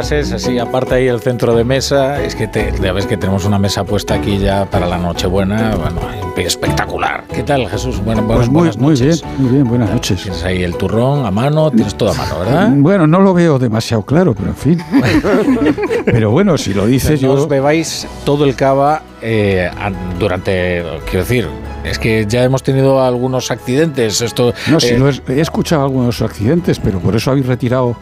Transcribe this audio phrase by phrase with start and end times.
[0.00, 3.44] Es así, aparte ahí el centro de mesa, es que te, ya ves que tenemos
[3.44, 6.00] una mesa puesta aquí ya para la Nochebuena, bueno,
[6.38, 7.24] espectacular.
[7.30, 8.02] ¿Qué tal, Jesús?
[8.02, 10.22] Bueno, pues muy, buenas muy bien, muy bien, buenas noches.
[10.22, 12.68] Tienes ahí el turrón a mano, tienes todo a mano, ¿verdad?
[12.70, 14.82] Mm, bueno, no lo veo demasiado claro, pero en fin.
[16.06, 17.32] pero bueno, si lo dices, yo...
[17.32, 19.70] os bebáis todo el cava eh,
[20.18, 21.46] durante, quiero decir,
[21.84, 24.22] es que ya hemos tenido algunos accidentes.
[24.22, 27.96] Esto, no, si eh, he, he, escuchado algunos accidentes, pero por eso habéis retirado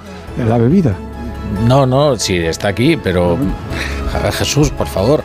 [0.46, 0.95] la bebida.
[1.66, 3.38] No, no, sí, está aquí, pero
[4.33, 5.23] Jesús, por favor,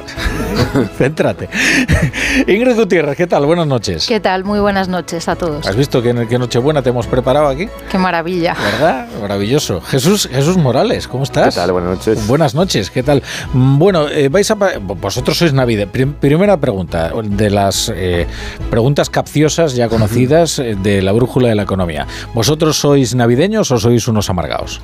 [0.98, 1.50] céntrate.
[2.48, 3.46] Ingrid Gutiérrez, ¿qué tal?
[3.46, 4.08] Buenas noches.
[4.08, 4.44] ¿Qué tal?
[4.44, 5.66] Muy buenas noches a todos.
[5.68, 7.70] ¿Has visto qué, qué Nochebuena te hemos preparado aquí?
[7.90, 8.56] Qué maravilla.
[8.56, 9.08] ¿Verdad?
[9.22, 9.82] Maravilloso.
[9.82, 11.56] Jesús, Jesús Morales, ¿cómo estás?
[11.56, 11.72] ¿Qué tal?
[11.72, 12.28] Buenas noches.
[12.28, 13.24] Buenas noches, ¿qué tal?
[13.54, 15.88] Bueno, eh, vais a vosotros sois Navidad.
[15.88, 18.28] primera pregunta de las eh,
[18.70, 22.08] preguntas capciosas ya conocidas eh, de la brújula de la economía.
[22.34, 24.82] ¿Vosotros sois navideños o sois unos amargados?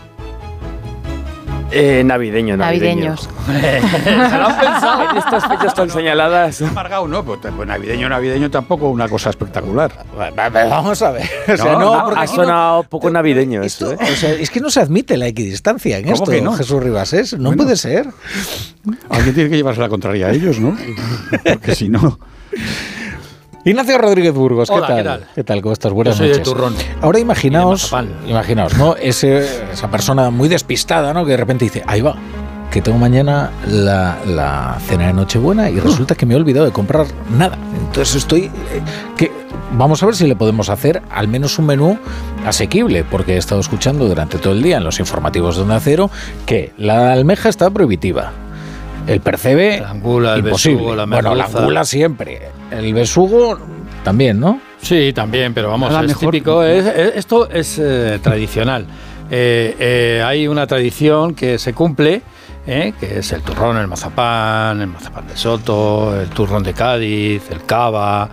[1.72, 3.30] Eh, navideño, Navideños.
[3.46, 6.62] ¿Se lo han pensado en estas fechas tan señaladas?
[6.62, 9.92] Amargado no, pues, pues, navideño, navideño tampoco una cosa espectacular.
[10.36, 11.30] Vamos a ver.
[11.48, 13.98] O sea, no, porque ha sonado poco navideño esto, ¿eh?
[14.02, 16.54] o sea, es que no se admite la equidistancia en esto, que no?
[16.54, 18.08] Jesús Ribas, No puede ser.
[19.10, 20.78] Alguien tiene que llevarse la contraria a ellos, ¿no?
[21.44, 22.20] Porque si no...
[23.66, 25.28] Ignacio Rodríguez Burgos, ¿qué, tal?
[25.36, 25.62] ¿qué tal?
[25.62, 25.92] ¿Cómo estás?
[25.92, 26.46] Buenas Yo soy noches.
[26.46, 27.94] De turrón Ahora imaginaos,
[28.26, 28.96] imaginaos, ¿no?
[28.96, 31.26] esa persona muy despistada, ¿no?
[31.26, 32.16] Que de repente dice, ahí va,
[32.72, 37.06] que tengo mañana la, cena de Nochebuena y resulta que me he olvidado de comprar
[37.38, 37.58] nada.
[37.88, 38.44] Entonces estoy...
[38.44, 38.82] Eh,
[39.18, 39.32] que,
[39.74, 42.00] vamos a ver si le podemos hacer al menos un menú
[42.46, 46.10] asequible, porque he estado escuchando durante todo el día en los informativos de Onda Cero
[46.46, 48.32] que la almeja está prohibitiva
[49.10, 50.96] el percebe, la angula, el imposible.
[50.96, 52.50] la bueno, la angula siempre.
[52.70, 53.58] El besugo
[54.04, 54.62] también, ¿no?
[54.82, 56.64] Sí, también, pero vamos, es típico.
[56.64, 58.86] esto es eh, tradicional.
[59.32, 62.22] Eh, eh, hay una tradición que se cumple,
[62.66, 67.66] que es el turrón, el mazapán, el mazapán de Soto, el turrón de Cádiz, el
[67.66, 68.30] cava,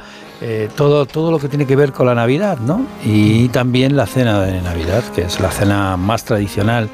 [0.76, 2.84] todo, todo lo que tiene que ver con la Navidad, ¿no?
[3.02, 6.90] Y también la cena de Navidad, que es la cena más tradicional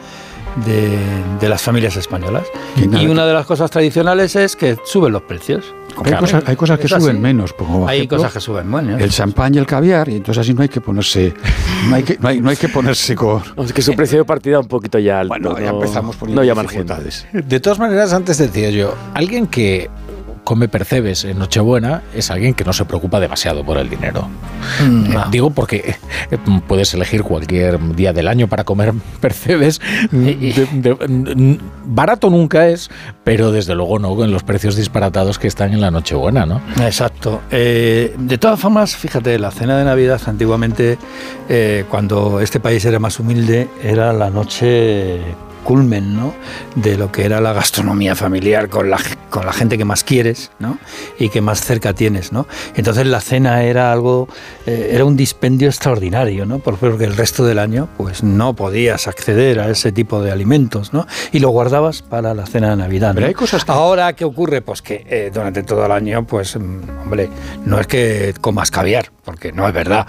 [0.65, 2.45] de, las familias españolas.
[2.77, 5.75] Y, una de las cosas tradicionales es que suben los precios.
[6.05, 7.55] Hay, cosas, hay cosas que suben menos.
[7.87, 9.01] hay cosas que suben menos.
[9.01, 11.35] El champán y el caviar, y entonces así no hay que ponerse.
[11.89, 13.43] No hay que, no hay, no hay que ponerse con.
[13.65, 15.29] es que su precio de partida un poquito ya alto.
[15.29, 17.27] Bueno, ya empezamos poniendo no dificultades.
[17.33, 19.91] De todas maneras, antes decía yo, alguien que
[20.45, 24.29] come percebes en Nochebuena es alguien que no se preocupa demasiado por el dinero.
[24.85, 25.97] Mm, digo porque
[26.31, 29.81] eh, puedes elegir cualquier día del año para comer percebes.
[31.85, 32.91] barato nunca es,
[33.25, 36.61] pero desde luego no con los precios disparatados que están en la Nochebuena, ¿no?
[36.81, 37.43] Exacto.
[37.51, 40.99] Eh, de todas formas, fíjate, la cena de Navidad antiguamente,
[41.49, 45.21] eh, cuando este país era más humilde, era la noche
[45.63, 46.35] culmen ¿no?
[46.77, 48.99] de lo que era la gastronomía familiar con la,
[49.31, 50.79] con la gente que más quieres ¿no?
[51.19, 52.33] y que más cerca tienes.
[52.33, 52.47] ¿no?
[52.75, 54.29] Entonces la cena era algo,
[54.67, 56.59] eh, era un dispendio extraordinario, ¿no?
[56.59, 61.07] porque el resto del año pues, no podías acceder a ese tipo de alimentos ¿no?
[61.33, 63.13] y lo guardabas para la cena de Navidad.
[63.15, 64.61] Pero hay cosas Ahora, ¿qué ocurre?
[64.61, 67.31] Pues que eh, durante todo el año, pues, mm, hombre,
[67.65, 70.07] no es que comas caviar, porque no es verdad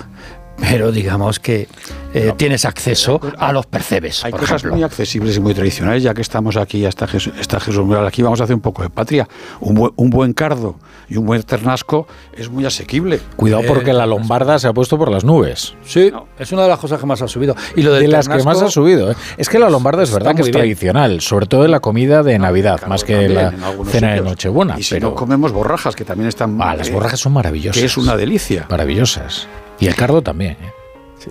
[0.69, 1.68] pero digamos que
[2.13, 4.24] eh, tienes acceso a los percebes.
[4.24, 7.84] Hay cosas muy accesibles y muy tradicionales, ya que estamos aquí, está Jesús, está Jesús
[7.85, 9.28] Mural aquí, vamos a hacer un poco de patria.
[9.59, 10.75] Un, un buen cardo
[11.09, 12.07] y un buen ternasco
[12.38, 13.19] es muy asequible.
[13.35, 15.75] Cuidado porque eh, la lombarda se ha puesto por las nubes.
[15.84, 17.56] Sí, es una de las cosas que más ha subido.
[17.75, 19.12] Y lo de las que más ha subido.
[19.12, 19.16] ¿eh?
[19.38, 22.40] Es que la lombarda es verdad que es tradicional, sobre todo en la comida de
[22.40, 23.53] Navidad, más que en la
[23.85, 24.75] cena de Nochebuena.
[24.79, 26.57] Y si no comemos borrajas, que también están...
[26.62, 27.79] Ah, las borrajas son maravillosas.
[27.79, 28.66] Que es una delicia.
[28.69, 29.47] Maravillosas.
[29.79, 30.53] Y el cardo también.
[30.53, 30.73] ¿eh?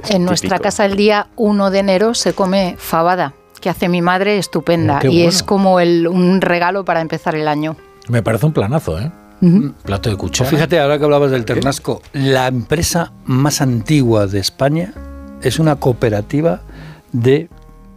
[0.08, 4.38] en nuestra casa el día 1 de enero se come fabada, que hace mi madre
[4.38, 5.00] estupenda.
[5.02, 7.76] Oh, y es como el, un regalo para empezar el año.
[8.08, 9.10] Me parece un planazo, ¿eh?
[9.84, 10.48] Plato de cuchara.
[10.48, 14.94] Pues fíjate, ahora que hablabas del ternasco, la empresa más antigua de España
[15.42, 16.60] es una cooperativa
[17.10, 17.48] de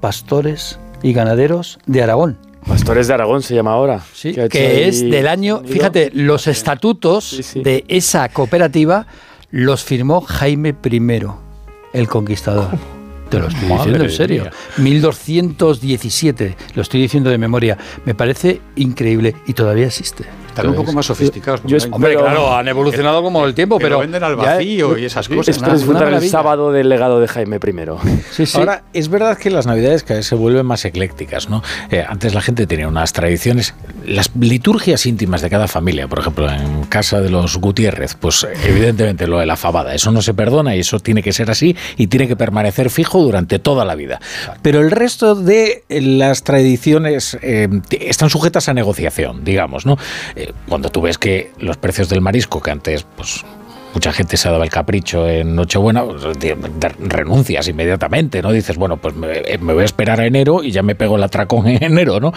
[0.02, 2.40] pastores y ganaderos de Aragón.
[2.68, 4.02] Pastores de Aragón se llama ahora.
[4.12, 9.06] Sí, que es del año, fíjate, los estatutos de esa cooperativa
[9.56, 11.02] los firmó Jaime I,
[11.94, 12.78] el conquistador.
[13.30, 14.50] Te lo estoy diciendo en serio.
[14.76, 17.78] 1217, lo estoy diciendo de memoria.
[18.04, 20.26] Me parece increíble y todavía existe.
[20.56, 21.62] Están un poco más sofisticados.
[21.92, 25.58] hombre, claro, han evolucionado como el tiempo, pero, venden al vacío y esas cosas.
[25.58, 28.22] Es el sábado del legado de Jaime I.
[28.32, 28.58] Sí, sí.
[28.58, 31.62] Ahora, es verdad que las navidades cada vez se vuelven más eclécticas, ¿no?
[31.92, 33.74] Eh, antes la gente tenía unas tradiciones,
[34.06, 39.28] las liturgias íntimas de cada familia, por ejemplo, en casa de los Gutiérrez, pues evidentemente
[39.28, 42.08] lo de la fabada, eso no se perdona y eso tiene que ser así y
[42.08, 44.22] tiene que permanecer fijo durante toda la vida.
[44.62, 49.98] Pero el resto de las tradiciones eh, están sujetas a negociación, digamos, ¿no?
[50.68, 53.44] Cuando tú ves que los precios del marisco, que antes, pues
[53.96, 56.04] mucha gente se ha dado el capricho en Nochebuena,
[57.00, 58.52] renuncias inmediatamente, ¿no?
[58.52, 61.68] Dices, bueno, pues me, voy a esperar a enero y ya me pego el atracón
[61.68, 62.28] en enero, ¿no?
[62.28, 62.34] O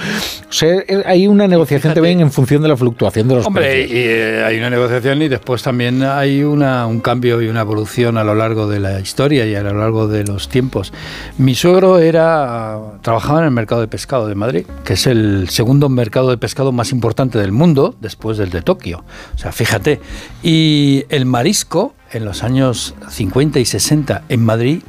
[0.52, 3.90] sea, eh, hay una negociación también en función de la fluctuación de los Hombre, Y,
[3.92, 8.24] eh, hay una negociación y después también hay una, un cambio y una evolución a
[8.24, 10.92] lo largo de la historia y a lo largo de los tiempos.
[11.38, 15.88] Mi suegro era trabajaba en el mercado de pescado de Madrid, que es el segundo
[15.88, 19.04] mercado de pescado más importante del mundo después del de Tokio.
[19.34, 20.00] O sea, fíjate.
[20.42, 24.82] Y el marisco en los años 50 y 60 en Madrid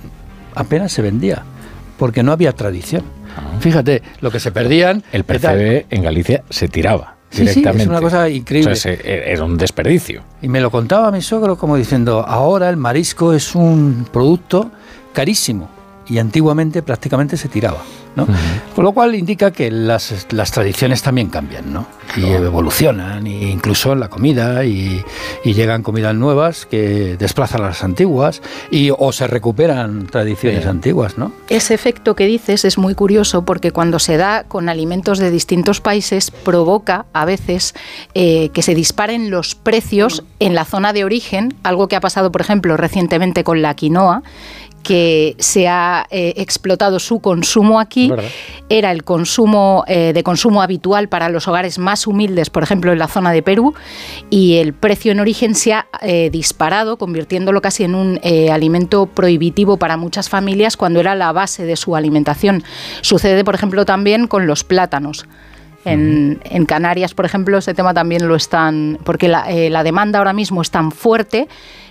[0.55, 1.43] apenas se vendía,
[1.97, 3.03] porque no había tradición.
[3.37, 3.59] Ah.
[3.61, 5.01] Fíjate, lo que se perdían...
[5.13, 7.15] El percebe en Galicia se tiraba.
[7.31, 7.83] directamente.
[7.83, 8.73] es una cosa increíble.
[8.83, 10.21] E, era un desperdicio.
[10.41, 14.69] Y me lo contaba mi suegro como diciendo, ahora el marisco es un producto
[15.13, 15.69] carísimo
[16.09, 17.79] y antiguamente prácticamente se tiraba.
[18.75, 21.87] Con lo cual indica que las, tradiciones también cambian, ¿no?
[22.17, 25.03] Y evolucionan, incluso en la comida, y,
[25.43, 28.41] llegan comidas nuevas que desplazan a las antiguas,
[28.71, 31.31] y, o se recuperan tradiciones antiguas, ¿no?
[31.49, 35.81] Ese efecto que dices es muy curioso porque cuando se da con alimentos de distintos
[35.81, 37.73] países provoca a veces
[38.13, 42.31] eh, que se disparen los precios en la zona de origen, algo que ha pasado,
[42.31, 44.23] por ejemplo, recientemente con la quinoa,
[44.83, 48.11] que se ha eh, explotado su consumo aquí
[48.69, 52.99] era el consumo eh, de consumo habitual para los hogares más humildes, por ejemplo en
[52.99, 53.73] la zona de Perú,
[54.29, 58.19] y el precio en origen se ha eh, disparado, convirtiéndolo casi en un
[58.51, 62.63] alimento prohibitivo para muchas familias cuando era la base de su alimentación.
[63.01, 65.25] Sucede, por ejemplo, también con los plátanos.
[65.85, 70.69] En, Canarias, por ejemplo, ese tema también lo están, porque la demanda ahora mismo es
[70.69, 71.47] tan fuerte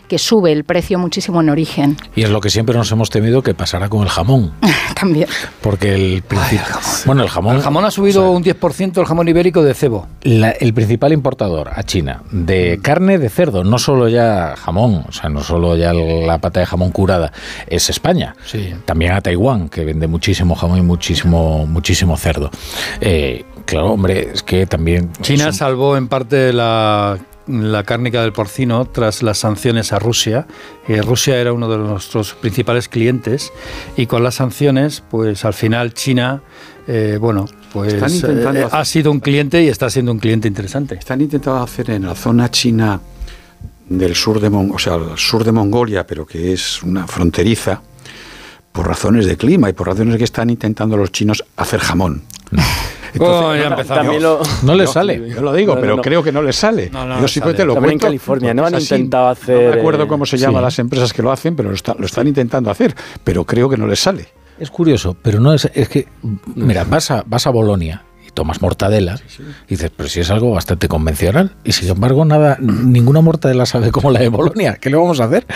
[0.08, 1.96] que sube el precio muchísimo en origen.
[2.16, 4.52] Y es lo que siempre nos hemos temido que pasará con el jamón.
[4.98, 5.28] También.
[5.60, 6.66] Porque el principal...
[7.06, 7.56] Bueno, el jamón...
[7.56, 10.08] El jamón ha subido un 10% el jamón ibérico de cebo.
[10.22, 15.28] el principal importador a China de carne de cerdo, no solo ya jamón, o sea,
[15.28, 17.32] no solo ya la pata de jamón curada,
[17.66, 18.34] es España.
[18.44, 18.74] Sí.
[18.84, 22.50] También a Taiwán, que vende muchísimo jamón y muchísimo, muchísimo cerdo.
[23.00, 25.12] Eh, claro, hombre, es que también...
[25.20, 30.46] China salvó en parte la la cárnica del porcino tras las sanciones a Rusia.
[30.86, 33.52] Eh, Rusia era uno de nuestros principales clientes
[33.96, 36.42] y con las sanciones, pues al final China,
[36.86, 40.94] eh, bueno, pues eh, ha sido un cliente y está siendo un cliente interesante.
[40.94, 43.00] Están intentando hacer en la zona china
[43.88, 47.80] del sur de, o sea, sur de Mongolia, pero que es una fronteriza,
[48.72, 52.22] por razones de clima y por razones que están intentando los chinos hacer jamón.
[53.20, 53.52] Oh,
[54.62, 55.28] no, les sale.
[55.28, 56.90] Yo lo digo, pero creo que no les sale.
[56.92, 57.92] yo simplemente lo cuento.
[57.92, 59.68] en California no han intentado hacer.
[59.68, 62.70] No me acuerdo cómo se llaman las empresas que lo hacen, pero lo, están intentando
[62.70, 62.94] hacer.
[63.24, 64.28] Pero creo que no les sale.
[64.58, 66.08] Es curioso, pero no es, es que,
[66.56, 69.20] mira, vas a, vas a Bolonia y tomas mortadela
[69.66, 71.52] y dices, pero si es algo bastante convencional.
[71.62, 74.76] Y sin embargo, nada, ninguna mortadela sabe como la de Bolonia.
[74.80, 75.46] ¿Qué le vamos a hacer?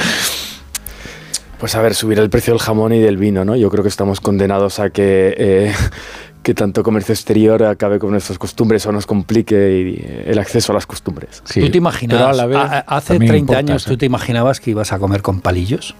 [1.62, 3.54] Pues a ver, subir el precio del jamón y del vino, ¿no?
[3.54, 5.72] Yo creo que estamos condenados a que eh,
[6.42, 10.86] que tanto comercio exterior acabe con nuestras costumbres o nos complique el acceso a las
[10.86, 11.42] costumbres.
[11.52, 12.38] ¿Tú te imaginabas,
[12.86, 15.94] hace 30 años, tú te imaginabas que ibas a comer con palillos?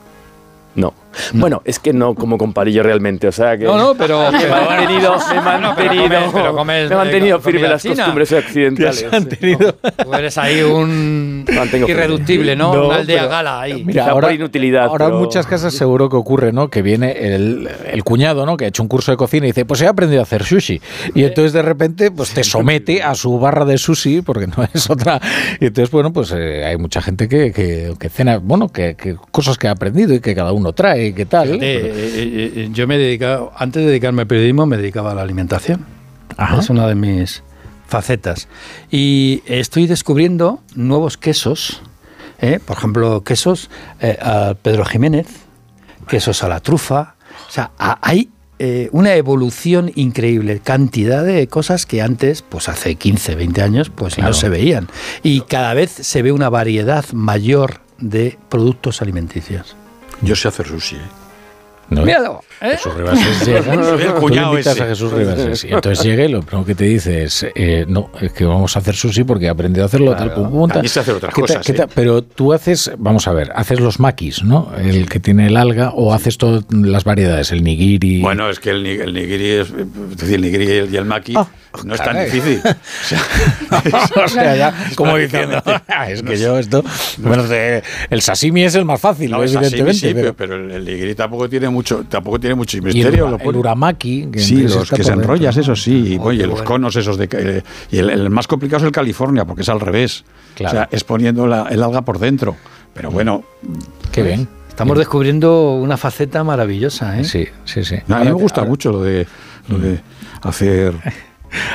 [0.75, 0.94] No.
[1.35, 3.64] Bueno, es que no como con palillo realmente, o sea que...
[3.64, 4.31] No, no, pero...
[4.31, 9.07] me he mantenido, me he mantenido, me he mantenido firme las costumbres occidentales.
[9.11, 9.75] Mantenido.
[10.04, 11.45] Tú eres ahí un
[11.87, 12.87] irreductible, ¿no?
[12.87, 13.85] Una aldea gala ahí.
[13.85, 16.69] Mira, ahora, inutilidad, ahora en muchas casas seguro que ocurre, ¿no?
[16.69, 18.57] Que viene el, el, cuñado, ¿no?
[18.57, 20.81] Que ha hecho un curso de cocina y dice, pues he aprendido a hacer sushi.
[21.14, 24.90] Y entonces de repente, pues te somete a su barra de sushi, porque no es
[24.90, 25.21] otra...
[25.61, 29.16] Y entonces, bueno, pues eh, hay mucha gente que, que, que cena, bueno, que, que
[29.31, 31.54] cosas que ha aprendido y que cada uno trae qué tal.
[31.54, 35.23] Eh, eh, yo me he dedicado, antes de dedicarme al periodismo, me dedicaba a la
[35.23, 35.85] alimentación.
[36.59, 37.42] Es una de mis
[37.87, 38.49] facetas.
[38.90, 41.82] Y estoy descubriendo nuevos quesos,
[42.40, 42.59] ¿eh?
[42.64, 45.26] por ejemplo, quesos a Pedro Jiménez,
[46.09, 47.16] quesos a la trufa.
[47.49, 48.30] O sea, hay
[48.92, 54.32] una evolución increíble, cantidad de cosas que antes, pues hace 15, 20 años, pues no
[54.32, 54.88] se veían.
[55.23, 59.76] Y cada vez se ve una variedad mayor de productos alimenticios.
[60.23, 60.97] Yo sé hacer sushi.
[60.97, 61.22] ¿eh?
[61.92, 62.42] No, Míralo.
[62.61, 62.70] ¿eh?
[62.76, 63.62] Jesús Ribas llega,
[64.14, 64.82] tú cuñado le invitas ese.
[64.82, 68.11] a Jesús Ribas y entonces llega y lo primero que te dice es eh, no,
[68.20, 70.88] es que vamos a hacer sushi porque he aprendido a hacerlo tal, pum, tal.
[70.88, 71.87] Se hace otras ¿Qué tal, cosas, ¿eh?
[71.94, 74.72] Pero tú haces, vamos a ver, haces los makis, ¿no?
[74.78, 78.20] El que tiene el alga o haces todas las variedades, el nigiri.
[78.22, 81.04] Bueno, es que el, el nigiri, es, es decir, el nigiri y el, y el
[81.04, 81.46] maki Ah,
[81.84, 82.30] no es tan caray.
[82.30, 82.61] difícil.
[83.02, 83.20] O sea,
[84.25, 86.84] o sea, ya, como diciendo, "Ah, es que yo esto,
[87.18, 87.44] bueno,
[88.11, 91.14] el sashimi es el más fácil, no, evidentemente, sí, pero, pero, pero el, el nigiri
[91.14, 93.38] tampoco tiene mucho, tampoco tiene mucho y el, misterio.
[93.40, 96.14] el uramaki, que Sí, los que se dentro, enrollas, eso sí.
[96.14, 96.64] y, oye, los bueno.
[96.64, 97.28] conos esos de...
[97.32, 100.24] eh, y el, el más complicado es el California, porque es al revés.
[100.54, 100.72] Claro.
[100.72, 102.56] O sea, es poniendo la- el alga por dentro.
[102.94, 103.42] Pero bueno,
[104.10, 104.48] Qué bien.
[104.68, 107.24] Estamos descubriendo una faceta maravillosa, ¿eh?
[107.24, 107.96] Sí, sí, sí.
[108.08, 109.26] a mí me gusta ahora- mucho lo de,
[109.68, 110.00] lo de
[110.42, 110.94] hacer...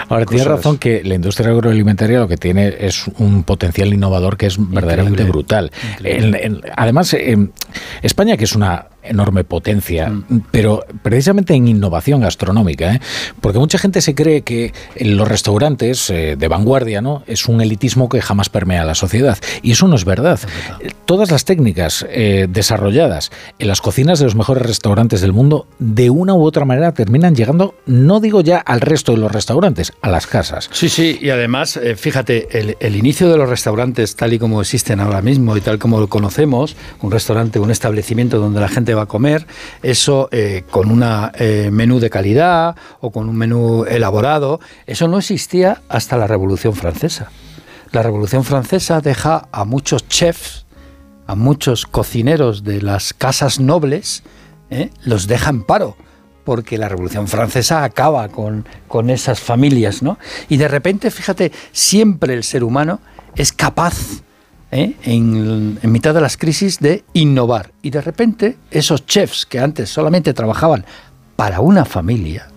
[0.10, 4.48] Ahora, tienes razón que la industria agroalimentaria lo que tiene es un potencial innovador que
[4.48, 5.32] es verdaderamente Increíble.
[5.32, 5.72] brutal.
[6.00, 6.40] Increíble.
[6.44, 7.16] En- en- además,
[8.02, 10.42] España, que es una enorme potencia, Mm.
[10.52, 13.02] pero precisamente en innovación gastronómica, ¿eh?
[13.42, 17.62] porque mucha gente se cree que en los restaurantes eh, de vanguardia no es un
[17.62, 19.38] elitismo que jamás permea a la sociedad.
[19.62, 20.40] Y eso no es verdad.
[20.82, 25.68] Eh, Todas las técnicas eh, desarrolladas en las cocinas de los mejores restaurantes del mundo,
[25.80, 29.94] de una u otra manera terminan llegando, no digo ya al resto de los restaurantes,
[30.02, 30.70] a las casas.
[30.74, 35.00] Sí, sí, y además, fíjate, el, el inicio de los restaurantes tal y como existen
[35.00, 39.06] ahora mismo y tal como lo conocemos, un restaurante, un establecimiento donde la gente a
[39.06, 39.48] comer,
[39.84, 41.04] eso eh, con un
[41.72, 47.32] menú de calidad o con un menú elaborado, eso no existía hasta la Revolución Francesa.
[47.92, 50.66] La Revolución Francesa deja a muchos chefs,
[51.26, 54.24] a muchos cocineros de las casas nobles,
[54.70, 54.90] ¿eh?
[55.04, 55.96] los deja en paro
[56.48, 60.18] porque la Revolución Francesa acaba con, con esas familias, ¿no?
[60.48, 63.02] Y de repente, fíjate, siempre el ser humano
[63.36, 64.22] es capaz,
[64.72, 64.96] ¿eh?
[65.04, 67.72] en, en mitad de las crisis, de innovar.
[67.82, 70.86] Y de repente, esos chefs que antes solamente trabajaban
[71.36, 72.48] para una familia,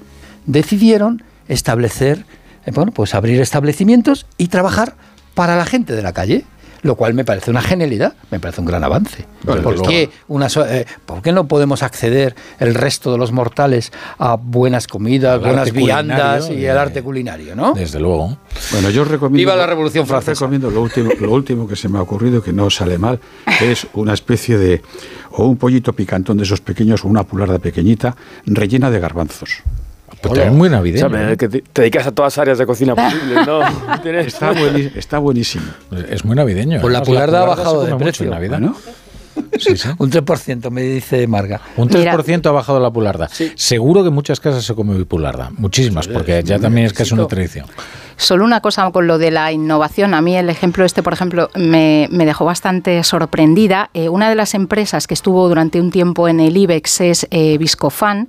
[0.47, 2.25] decidieron establecer,
[2.65, 4.95] eh, bueno, pues abrir establecimientos y trabajar
[5.35, 6.45] para la gente de la calle.
[6.83, 9.27] Lo cual me parece una genialidad, me parece un gran avance.
[9.43, 13.33] Bueno, ¿Por, qué una so- eh, ¿Por qué no podemos acceder el resto de los
[13.33, 17.75] mortales a buenas comidas, buenas viandas y el arte culinario, ¿no?
[17.75, 18.39] Desde luego.
[18.73, 19.37] Bueno, yo os recomiendo...
[19.39, 20.33] Viva la Revolución os Francesa.
[20.33, 23.21] recomiendo lo último, lo último que se me ha ocurrido, que no sale mal,
[23.61, 24.81] es una especie de...
[25.33, 29.63] o un pollito picantón de esos pequeños, o una pularda pequeñita, rellena de garbanzos.
[30.23, 31.31] Pero también muy O sea, navideño.
[31.33, 31.37] ¿eh?
[31.37, 33.61] que te, te dedicas a todas las áreas de cocina posibles, ¿no?
[34.21, 35.65] Está, bueni- está buenísimo.
[36.11, 36.81] Es muy navideño.
[36.81, 38.25] Pues la Además, pularda ha bajado de precio.
[38.25, 38.59] en Navidad.
[38.61, 38.77] Bueno,
[39.59, 39.89] Sí, sí.
[39.99, 41.61] Un 3%, me dice Marga.
[41.77, 42.15] Un Mira.
[42.17, 43.29] 3% ha bajado la pularda.
[43.55, 45.51] Seguro que en muchas casas se come pularda.
[45.57, 47.67] Muchísimas, porque ya también es casi una tradición.
[48.17, 50.13] Solo una cosa con lo de la innovación.
[50.15, 53.89] A mí el ejemplo este, por ejemplo, me, me dejó bastante sorprendida.
[53.95, 57.57] Eh, una de las empresas que estuvo durante un tiempo en el IBEX es eh,
[57.57, 58.29] Viscofan,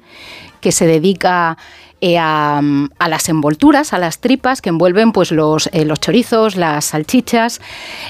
[0.61, 1.57] que se dedica
[1.99, 2.61] eh, a,
[2.99, 7.61] a las envolturas, a las tripas que envuelven pues los, eh, los chorizos, las salchichas.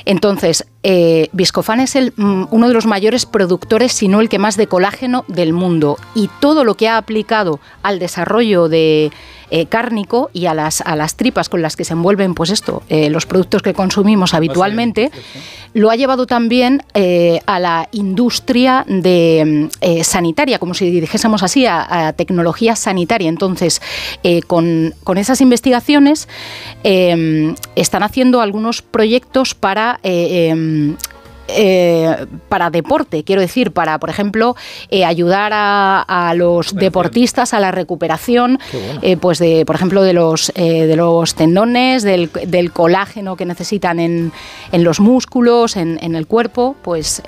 [0.05, 4.39] Entonces, eh, Viscofan es el, mm, uno de los mayores productores, si no el que
[4.39, 5.97] más, de colágeno del mundo.
[6.15, 9.11] Y todo lo que ha aplicado al desarrollo de
[9.53, 12.83] eh, cárnico y a las, a las tripas con las que se envuelven pues esto,
[12.88, 15.11] eh, los productos que consumimos habitualmente,
[15.73, 21.65] lo ha llevado también eh, a la industria de, mm, sanitaria, como si dijésemos así,
[21.65, 23.27] a, a tecnología sanitaria.
[23.27, 23.81] Entonces,
[24.47, 26.29] con, con esas investigaciones
[26.85, 30.00] eh, están haciendo algunos proyectos para...
[30.71, 31.20] eh, em,
[31.55, 34.55] eh, para deporte, quiero decir, para, por ejemplo,
[34.89, 38.60] eh, ayudar a, a los deportistas a la recuperación,
[39.01, 43.46] eh, pues de, por ejemplo, de los eh, de los tendones, del, del colágeno que
[43.46, 44.31] necesitan en,
[44.72, 47.22] en los músculos, en, en el cuerpo, pues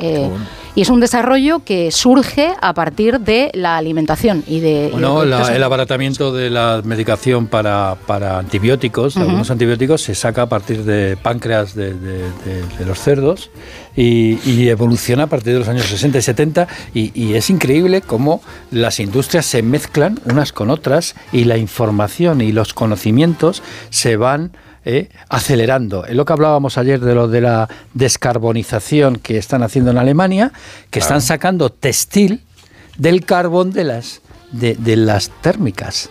[0.75, 4.89] y es un desarrollo que surge a partir de la alimentación y de, y de
[4.92, 10.50] Bueno, la- el abaratamiento de la medicación para, para antibióticos, algunos antibióticos se saca a
[10.50, 13.50] partir de páncreas de- de los cerdos
[13.95, 18.01] y, y evoluciona a partir de los años 60 y 70 y, y es increíble
[18.01, 24.17] cómo las industrias se mezclan unas con otras y la información y los conocimientos se
[24.17, 24.51] van
[24.85, 26.05] eh, acelerando.
[26.05, 30.51] Es lo que hablábamos ayer de lo de la descarbonización que están haciendo en Alemania,
[30.89, 32.41] que están sacando textil
[32.97, 34.21] del carbón de las,
[34.51, 36.09] de, de las térmicas,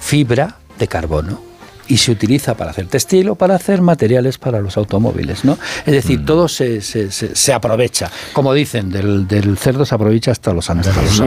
[0.00, 1.53] fibra de carbono.
[1.88, 5.58] Y se utiliza para hacer textil o para hacer materiales para los automóviles, ¿no?
[5.86, 8.10] Es decir, todo se, se- se- se aprovecha.
[8.32, 11.20] Como dicen, del, del cerdo se aprovecha hasta los animales.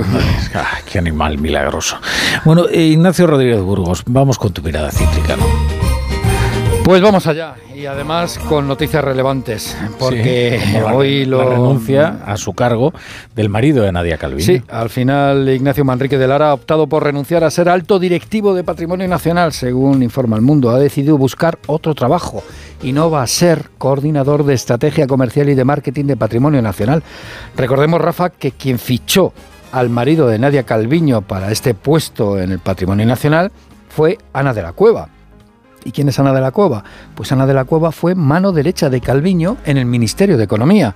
[0.56, 1.98] Ah, qué animal milagroso.
[2.46, 5.77] Bueno, eh, Ignacio Rodríguez Burgos, vamos con tu mirada cítrica, ¿no?
[6.88, 12.38] Pues vamos allá y además con noticias relevantes porque Sí, hoy lo la renuncia a
[12.38, 12.94] su cargo
[13.36, 14.46] del marido de Nadia Calviño.
[14.46, 18.56] Sí, al final Ignacio Manrique de Lara ha optado por renunciar a ser alto directivo
[18.56, 20.70] de Patrimonio Nacional, según informa El Mundo.
[20.70, 22.42] Ha decidido buscar otro trabajo
[22.82, 27.04] y no va a ser coordinador de estrategia comercial y de marketing de Patrimonio Nacional.
[27.58, 29.34] Recordemos, Rafa, que quien fichó
[29.74, 33.52] al marido de Nadia Calviño para este puesto en el Patrimonio Nacional
[33.90, 35.17] fue Ana de la Cueva.
[35.88, 36.84] ¿Y quién es Ana de la Cueva?
[37.16, 40.94] Pues Ana de la Cueva fue mano derecha de Calviño en el Ministerio de Economía.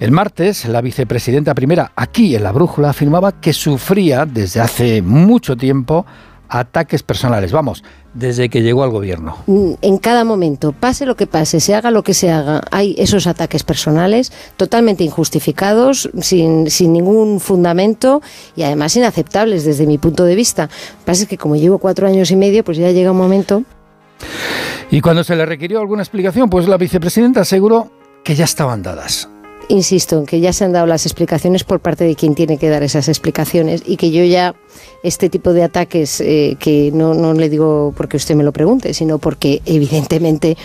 [0.00, 5.58] El martes, la vicepresidenta primera aquí en la Brújula afirmaba que sufría desde hace mucho
[5.58, 6.06] tiempo
[6.48, 9.36] ataques personales, vamos, desde que llegó al gobierno.
[9.46, 12.94] Mm, en cada momento, pase lo que pase, se haga lo que se haga, hay
[12.96, 18.22] esos ataques personales totalmente injustificados, sin, sin ningún fundamento
[18.56, 20.70] y además inaceptables desde mi punto de vista.
[21.04, 23.64] Pasa es que como llevo cuatro años y medio, pues ya llega un momento
[24.90, 27.90] Y cuando se le requirió alguna explicación, pues la vicepresidenta aseguró
[28.22, 29.28] que ya estaban dadas.
[29.68, 32.68] Insisto en que ya se han dado las explicaciones por parte de quien tiene que
[32.68, 34.54] dar esas explicaciones y que yo ya
[35.02, 38.92] este tipo de ataques, eh, que no, no le digo porque usted me lo pregunte,
[38.92, 40.56] sino porque evidentemente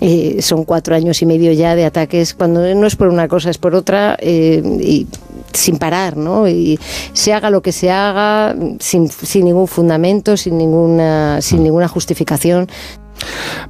[0.00, 3.50] eh, son cuatro años y medio ya de ataques, cuando no es por una cosa,
[3.50, 5.06] es por otra, eh, y
[5.52, 6.48] sin parar, ¿no?
[6.48, 6.78] Y
[7.12, 12.68] se haga lo que se haga, sin, sin ningún fundamento, sin ninguna, sin ninguna justificación.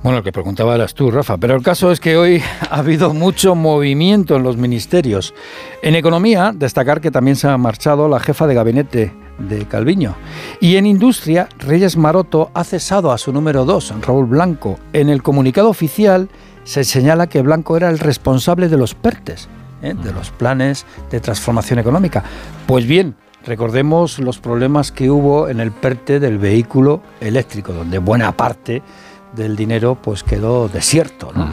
[0.02, 3.12] Bueno, el que preguntaba eras tú, Rafa, pero el caso es que hoy ha habido
[3.12, 5.35] mucho movimiento en los ministerios.
[5.83, 10.16] En economía, destacar que también se ha marchado la jefa de gabinete de Calviño.
[10.61, 14.78] Y en industria, Reyes Maroto ha cesado a su número dos, Raúl Blanco.
[14.92, 16.28] En el comunicado oficial
[16.64, 19.49] se señala que Blanco era el responsable de los PERTES,
[19.83, 19.95] ¿eh?
[19.95, 22.23] de los planes de transformación económica.
[22.66, 28.33] Pues bien, recordemos los problemas que hubo en el PERTE del vehículo eléctrico, donde buena
[28.33, 28.83] parte
[29.35, 31.31] del dinero pues quedó desierto.
[31.35, 31.49] ¿no?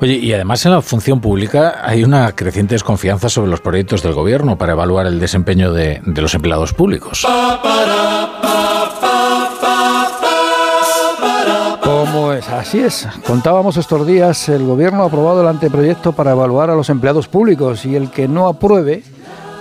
[0.00, 4.14] Oye, y además en la función pública hay una creciente desconfianza sobre los proyectos del
[4.14, 7.26] gobierno para evaluar el desempeño de, de los empleados públicos.
[11.82, 12.48] ¿Cómo es?
[12.48, 13.08] Así es.
[13.26, 17.84] Contábamos estos días, el gobierno ha aprobado el anteproyecto para evaluar a los empleados públicos
[17.84, 19.02] y el que no apruebe,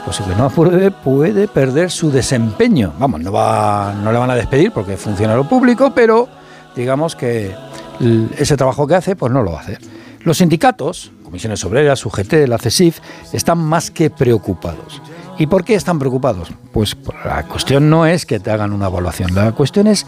[0.06, 2.94] pues el que no apruebe puede perder su desempeño.
[2.98, 6.28] Vamos, no, va, no le van a despedir porque es funcionario público, pero
[6.76, 7.56] digamos que
[8.38, 9.80] ese trabajo que hace, pues no lo hacer.
[10.22, 13.00] Los sindicatos, Comisiones Obreras, UGT, la CESIF,
[13.34, 15.02] están más que preocupados.
[15.38, 16.50] ¿Y por qué están preocupados?
[16.74, 20.06] Pues la cuestión no es que te hagan una evaluación, la cuestión es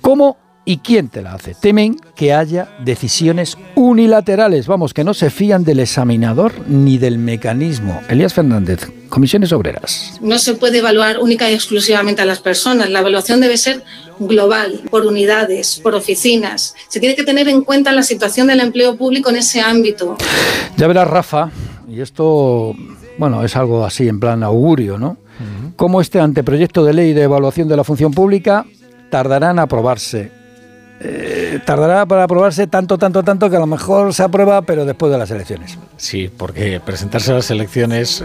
[0.00, 0.36] ¿Cómo
[0.70, 1.54] y quién te la hace?
[1.54, 8.00] Temen que haya decisiones unilaterales, vamos, que no se fían del examinador ni del mecanismo.
[8.08, 10.20] Elías Fernández, Comisiones Obreras.
[10.20, 12.88] No se puede evaluar única y exclusivamente a las personas.
[12.88, 13.82] La evaluación debe ser
[14.20, 16.76] global, por unidades, por oficinas.
[16.88, 20.16] Se tiene que tener en cuenta la situación del empleo público en ese ámbito.
[20.76, 21.50] Ya verás, Rafa,
[21.88, 22.76] y esto,
[23.18, 25.16] bueno, es algo así en plan augurio, ¿no?
[25.74, 28.66] Cómo este anteproyecto de ley de evaluación de la función pública
[29.10, 30.39] tardará en aprobarse.
[31.02, 35.10] Eh, tardará para aprobarse tanto, tanto, tanto que a lo mejor se aprueba, pero después
[35.10, 35.78] de las elecciones.
[35.96, 38.22] Sí, porque presentarse a las elecciones,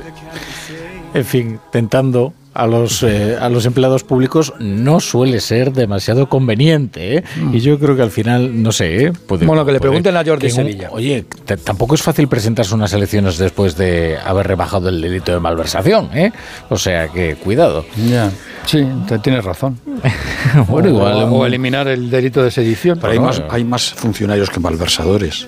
[1.13, 7.17] en fin, tentando a los, eh, a los empleados públicos no suele ser demasiado conveniente.
[7.17, 7.23] ¿eh?
[7.51, 9.13] Y yo creo que al final, no sé, ¿eh?
[9.27, 10.87] puede- Bueno, que le puede- pregunten a Jordi un- Sevilla.
[10.91, 11.25] Oye,
[11.63, 16.09] tampoco es fácil presentarse unas elecciones después de haber rebajado el delito de malversación.
[16.13, 16.31] ¿eh?
[16.69, 17.85] O sea que cuidado.
[18.09, 18.31] Ya,
[18.65, 19.77] sí, te tienes razón.
[20.69, 22.97] Bueno, o, igual, o eliminar el delito de sedición.
[23.01, 23.45] Pero hay No, más, no.
[23.49, 25.47] hay más funcionarios que malversadores.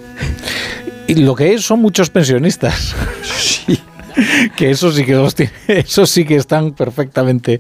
[1.08, 2.94] Y lo que es son muchos pensionistas.
[3.68, 3.80] Sí.
[4.56, 7.60] que eso sí que los tiene- eso sí que están perfectamente.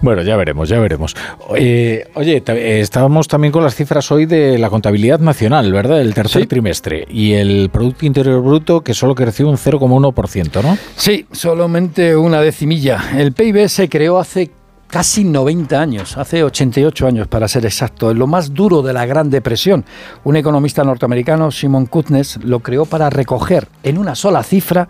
[0.00, 1.14] Bueno, ya veremos, ya veremos.
[1.56, 6.00] Eh, oye, eh, estábamos también con las cifras hoy de la contabilidad nacional, ¿verdad?
[6.00, 6.48] El tercer Sí.
[6.48, 10.76] trimestre y el Producto Interior Bruto que solo creció un 0,1%, ¿no?
[10.96, 13.10] Sí, solamente una decimilla.
[13.16, 14.50] El PIB se creó hace
[14.88, 19.04] casi 90 años, hace 88 años para ser exacto, en lo más duro de la
[19.04, 19.84] Gran Depresión.
[20.22, 24.88] Un economista norteamericano, Simon Kuznets, lo creó para recoger en una sola cifra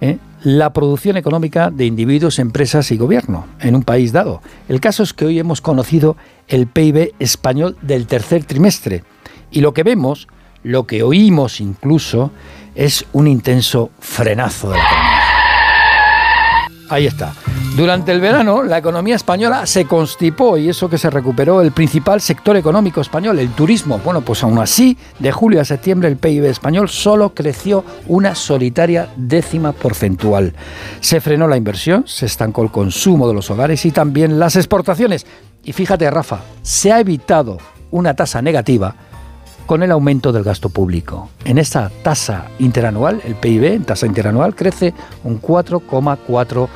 [0.00, 0.16] ¿eh?
[0.42, 4.40] La producción económica de individuos, empresas y gobierno en un país dado.
[4.68, 9.04] El caso es que hoy hemos conocido el PIB español del tercer trimestre
[9.50, 10.28] y lo que vemos,
[10.62, 12.30] lo que oímos incluso,
[12.74, 15.18] es un intenso frenazo de la economía.
[16.90, 17.34] Ahí está.
[17.76, 22.20] Durante el verano, la economía española se constipó y eso que se recuperó el principal
[22.20, 24.00] sector económico español, el turismo.
[24.04, 29.08] Bueno, pues aún así, de julio a septiembre el PIB español solo creció una solitaria
[29.16, 30.54] décima porcentual.
[31.00, 35.24] Se frenó la inversión, se estancó el consumo de los hogares y también las exportaciones.
[35.62, 37.58] Y fíjate, Rafa, se ha evitado
[37.92, 38.96] una tasa negativa
[39.66, 41.28] con el aumento del gasto público.
[41.44, 46.68] En esa tasa interanual, el PIB en tasa interanual crece un 4,4%.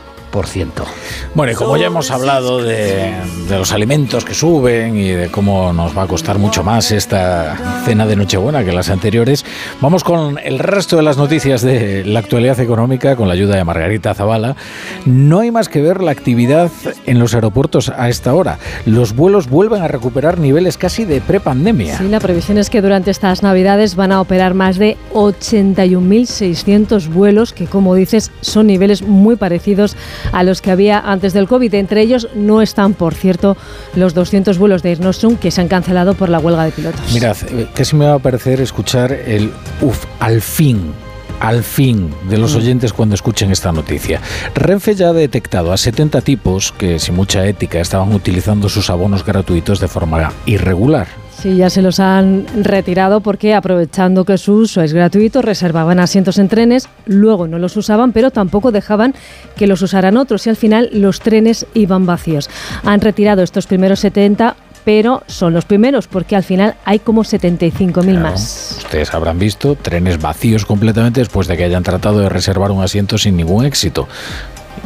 [1.35, 3.15] Bueno, y como ya hemos hablado de,
[3.49, 7.83] de, los alimentos que suben y de cómo nos va a costar mucho más esta
[7.85, 9.45] cena de Nochebuena que las anteriores,
[9.81, 13.65] vamos con el resto de las noticias de la actualidad económica con la ayuda de
[13.65, 14.57] Margarita Zavala.
[15.05, 16.71] No hay más que ver la actividad
[17.05, 18.59] en los aeropuertos a esta hora.
[18.87, 21.99] Los vuelos vuelven a recuperar niveles casi de prepandemia.
[21.99, 27.53] Sí, la previsión es que durante estas Navidades van a operar más de 81.600 vuelos,
[27.53, 31.75] que como dices son niveles muy parecidos a los que había antes del COVID.
[31.75, 33.57] Entre ellos no están, por cierto,
[33.95, 37.01] los 200 vuelos de Air Nostrum que se han cancelado por la huelga de pilotos.
[37.13, 40.93] Mirad, eh, casi me va a parecer escuchar el uff, al fin
[41.41, 44.21] al fin de los oyentes cuando escuchen esta noticia.
[44.55, 49.25] Renfe ya ha detectado a 70 tipos que sin mucha ética estaban utilizando sus abonos
[49.25, 51.22] gratuitos de forma irregular.
[51.43, 56.39] Sí, ya se los han retirado porque aprovechando que su uso es gratuito, reservaban asientos
[56.39, 59.13] en trenes, luego no los usaban, pero tampoco dejaban
[59.57, 62.49] que los usaran otros y al final los trenes iban vacíos.
[62.85, 68.03] Han retirado estos primeros 70 pero son los primeros porque al final hay como 75.000
[68.03, 68.77] claro, más.
[68.79, 73.19] Ustedes habrán visto trenes vacíos completamente después de que hayan tratado de reservar un asiento
[73.19, 74.09] sin ningún éxito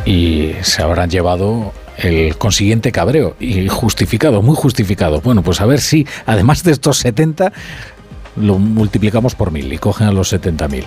[0.07, 5.20] y se habrán llevado el consiguiente cabreo y justificado, muy justificado.
[5.20, 7.52] Bueno, pues a ver si además de estos 70
[8.37, 10.85] lo multiplicamos por mil y cogen a los 70.000.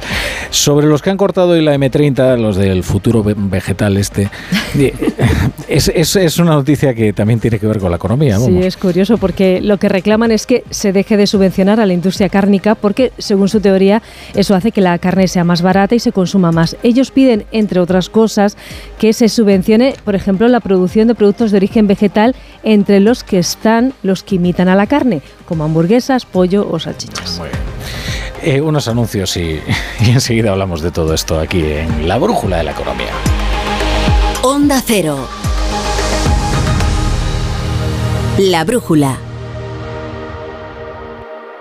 [0.50, 4.30] Sobre los que han cortado hoy la M30, los del futuro vegetal este,
[5.68, 8.38] es, es, es, una noticia que también tiene que ver con la economía.
[8.38, 8.50] Vamos.
[8.50, 11.94] Sí, es curioso porque lo que reclaman es que se deje de subvencionar a la
[11.94, 14.02] industria cárnica porque, según su teoría,
[14.36, 16.78] eso hace que la carne sea más barata y se consuma más.
[16.84, 18.58] Ellos piden, entre otras cosas,
[18.98, 23.40] que se subvencione, por ejemplo, la producción de productos de origen vegetal entre los que
[23.40, 27.40] están los que imitan a la carne, como hamburguesas, pollo o salchichas.
[27.40, 27.60] Muy bien.
[28.42, 29.60] Eh, unos anuncios y,
[30.00, 33.12] y enseguida hablamos de todo esto aquí en La Brújula de la Economía.
[34.44, 35.28] Onda Cero.
[38.38, 39.29] La Brújula.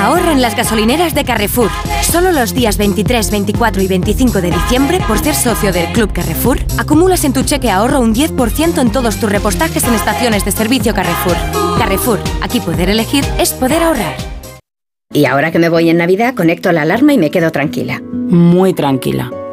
[0.00, 1.68] Ahorra en las gasolineras de Carrefour.
[2.00, 6.58] Solo los días 23, 24 y 25 de diciembre, por ser socio del Club Carrefour,
[6.78, 10.94] acumulas en tu cheque ahorro un 10% en todos tus repostajes en estaciones de servicio
[10.94, 11.36] Carrefour.
[11.78, 14.16] Carrefour, aquí poder elegir es poder ahorrar.
[15.12, 18.00] Y ahora que me voy en Navidad, conecto la alarma y me quedo tranquila.
[18.00, 19.30] Muy tranquila.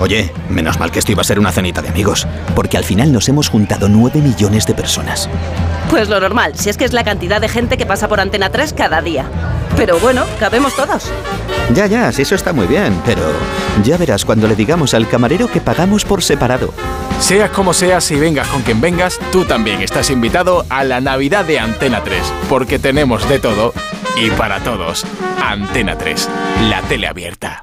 [0.00, 3.12] Oye, menos mal que esto iba a ser una cenita de amigos, porque al final
[3.12, 5.28] nos hemos juntado 9 millones de personas.
[5.90, 8.50] Pues lo normal, si es que es la cantidad de gente que pasa por Antena
[8.50, 9.26] 3 cada día.
[9.76, 11.10] Pero bueno, cabemos todos.
[11.74, 13.22] Ya, ya, sí, eso está muy bien, pero
[13.82, 16.74] ya verás cuando le digamos al camarero que pagamos por separado.
[17.20, 21.44] Seas como seas y vengas con quien vengas, tú también estás invitado a la Navidad
[21.44, 23.72] de Antena 3, porque tenemos de todo
[24.16, 25.04] y para todos.
[25.42, 26.28] Antena 3,
[26.68, 27.62] la tele abierta.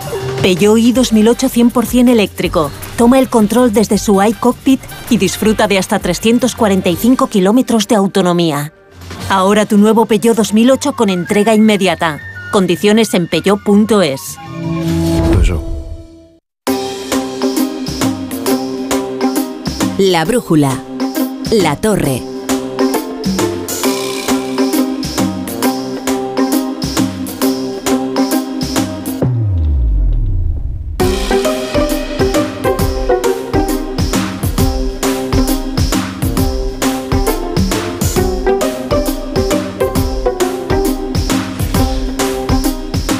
[0.41, 2.71] Peugeot i 2008 100% eléctrico.
[2.97, 8.73] Toma el control desde su iCockpit y disfruta de hasta 345 kilómetros de autonomía.
[9.29, 12.19] Ahora tu nuevo Peugeot 2008 con entrega inmediata.
[12.51, 14.37] Condiciones en peugeot.es.
[19.99, 20.83] La brújula.
[21.51, 22.30] La torre.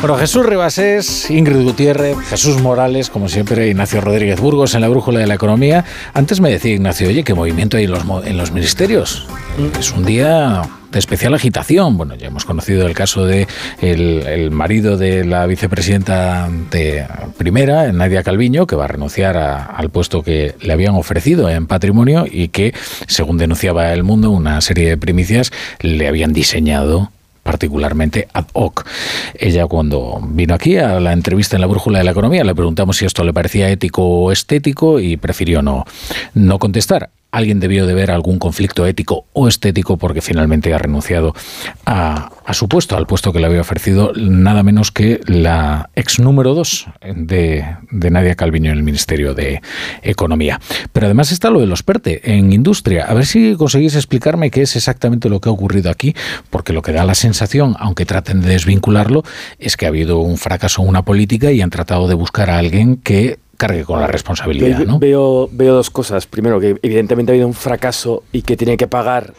[0.01, 5.19] Bueno, Jesús Ribasés, Ingrid Gutiérrez, Jesús Morales, como siempre, Ignacio Rodríguez Burgos en la brújula
[5.19, 5.85] de la economía.
[6.15, 9.27] Antes me decía Ignacio, oye, ¿qué movimiento hay en los, ministerios?
[9.79, 11.97] Es un día de especial agitación.
[11.97, 13.45] Bueno, ya hemos conocido el caso de
[13.79, 17.05] el, marido de la vicepresidenta de
[17.37, 22.25] primera, Nadia Calviño, que va a renunciar al puesto que le habían ofrecido en patrimonio
[22.29, 22.73] y que,
[23.05, 27.11] según denunciaba El Mundo, una serie de primicias le habían diseñado
[27.43, 28.86] particularmente ad hoc.
[29.34, 32.97] Ella cuando vino aquí a la entrevista en la Brújula de la Economía le preguntamos
[32.97, 35.86] si esto le parecía ético o estético y prefirió no,
[36.34, 37.10] no contestar.
[37.31, 41.33] Alguien debió de ver algún conflicto ético o estético porque finalmente ha renunciado
[41.85, 46.53] a, su puesto, al puesto que le había ofrecido nada menos que la ex número
[46.53, 49.61] dos de, de Nadia Calviño en el Ministerio de
[50.01, 50.59] Economía.
[50.91, 53.05] Pero además está lo de los PERTE en industria.
[53.05, 56.15] A ver si conseguís explicarme qué es exactamente lo que ha ocurrido aquí,
[56.49, 59.23] porque lo que da la sensación, aunque traten de desvincularlo,
[59.59, 62.57] es que ha habido un fracaso en una política y han tratado de buscar a
[62.57, 64.97] alguien que cargue con la responsabilidad, Ve- ¿no?
[64.97, 66.26] Veo, veo dos cosas.
[66.26, 69.34] Primero, que evidentemente ha habido un fracaso y que tiene que pagar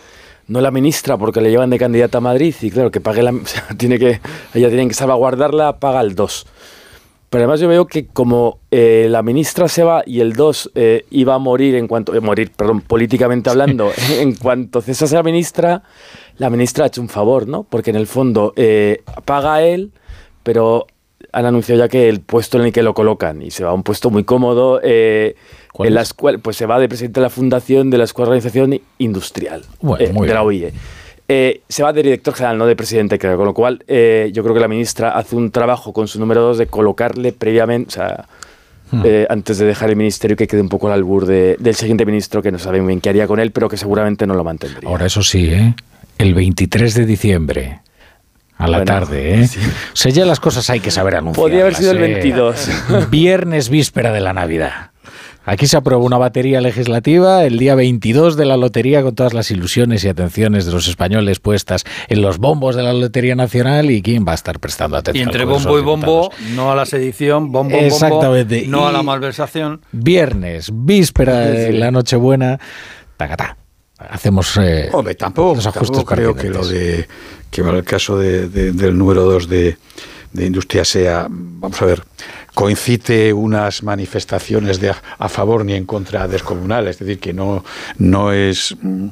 [0.47, 3.31] no la ministra porque le llevan de candidata a Madrid y claro, que pague la...
[3.33, 4.21] o sea, tiene que,
[4.55, 6.47] ella tiene que salvaguardarla, paga el 2.
[7.31, 11.05] Pero además yo veo que como eh, la ministra se va y el 2 eh,
[11.11, 12.15] iba a morir en cuanto...
[12.15, 15.83] eh, morir, perdón, políticamente hablando, en cuanto cesase la ministra,
[16.37, 17.65] la ministra ha hecho un favor, ¿no?
[17.65, 19.91] Porque en el fondo eh, paga a él,
[20.45, 20.87] pero
[21.33, 23.75] han anunciado ya que el puesto en el que lo colocan y se va a
[23.75, 25.35] un puesto muy cómodo eh,
[25.79, 28.37] en la escuela, pues se va de presidente de la fundación de la Escuela de
[28.37, 30.43] Organización Industrial Bueno, eh, muy de la.
[30.43, 30.73] OIE.
[31.29, 33.37] Eh, se va de director general, no de presidente, creo.
[33.39, 36.43] Con lo cual, eh, yo creo que la ministra hace un trabajo con su número
[36.43, 38.27] dos de colocarle previamente, o sea,
[38.91, 39.03] Hmm.
[39.31, 42.43] antes de dejar el ministerio, que quede un poco al albur de- del siguiente ministro,
[42.43, 44.87] que no sabe muy bien qué haría con él, pero que seguramente no lo mantendría.
[44.87, 45.75] Ahora, eso sí, ¿eh?
[46.19, 47.81] el 23 de diciembre.
[48.63, 49.49] A la Bueno, tarde, ¿eh?
[49.93, 51.43] O sea, ya las cosas hay que saber anunciar.
[51.43, 52.69] Podría haber sido el 22.
[53.11, 54.91] Viernes víspera de la Navidad.
[55.45, 59.51] Aquí se aprueba una batería legislativa el día 22 de la lotería con todas las
[59.51, 64.03] ilusiones y atenciones de los españoles puestas en los bombos de la Lotería Nacional y
[64.03, 65.29] quién va a estar prestando Y atención.
[65.29, 68.67] entre al Congreso bombo y bombo, no a la sedición, bombo, bombo, Exactamente.
[68.69, 69.81] no a Y- la malversación.
[69.91, 71.77] Viernes, víspera de Sí.
[71.77, 72.61] la Nochebuena,
[73.17, 73.57] tacatá.
[74.11, 77.09] Hacemos eh, Hombre, tampoco, los ajustes tampoco creo que lo de
[77.51, 79.77] que el caso de- de- del número 2 de,
[80.33, 82.03] de industria sea, vamos a ver,
[82.55, 87.65] coincide unas manifestaciones de a, favor ni en contra descomunales, es decir, que no,
[87.99, 89.07] no es mm,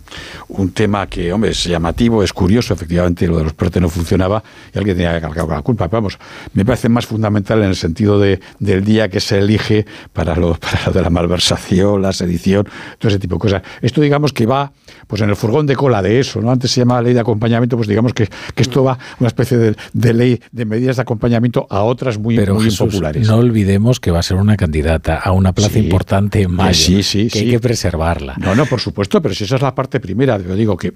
[0.48, 4.42] un tema que, hombre, es llamativo, es curioso, efectivamente lo de los PERTE no funcionaba
[4.74, 6.18] y alguien tenía que cargar con la culpa, pero vamos,
[6.52, 10.54] me parece más fundamental en el sentido de, del día que se elige para lo,
[10.60, 13.62] para lo de la malversación, la sedición, todo ese tipo de cosas.
[13.80, 14.72] Esto digamos que va
[15.06, 16.50] pues en el furgón de cola de eso, ¿no?
[16.50, 19.76] Antes se llamaba ley de acompañamiento, pues digamos que, que esto va una especie de,
[19.92, 23.29] de ley de medidas de acompañamiento a otras muy, Pero muy Jesús, impopulares.
[23.30, 25.78] No olvidemos que va a ser una candidata a una plaza Sí.
[25.80, 27.44] importante en mayo, Sí, sí, que sí.
[27.44, 28.34] hay que preservarla.
[28.38, 30.92] No, no, por supuesto, pero si esa es la parte primera, yo digo que,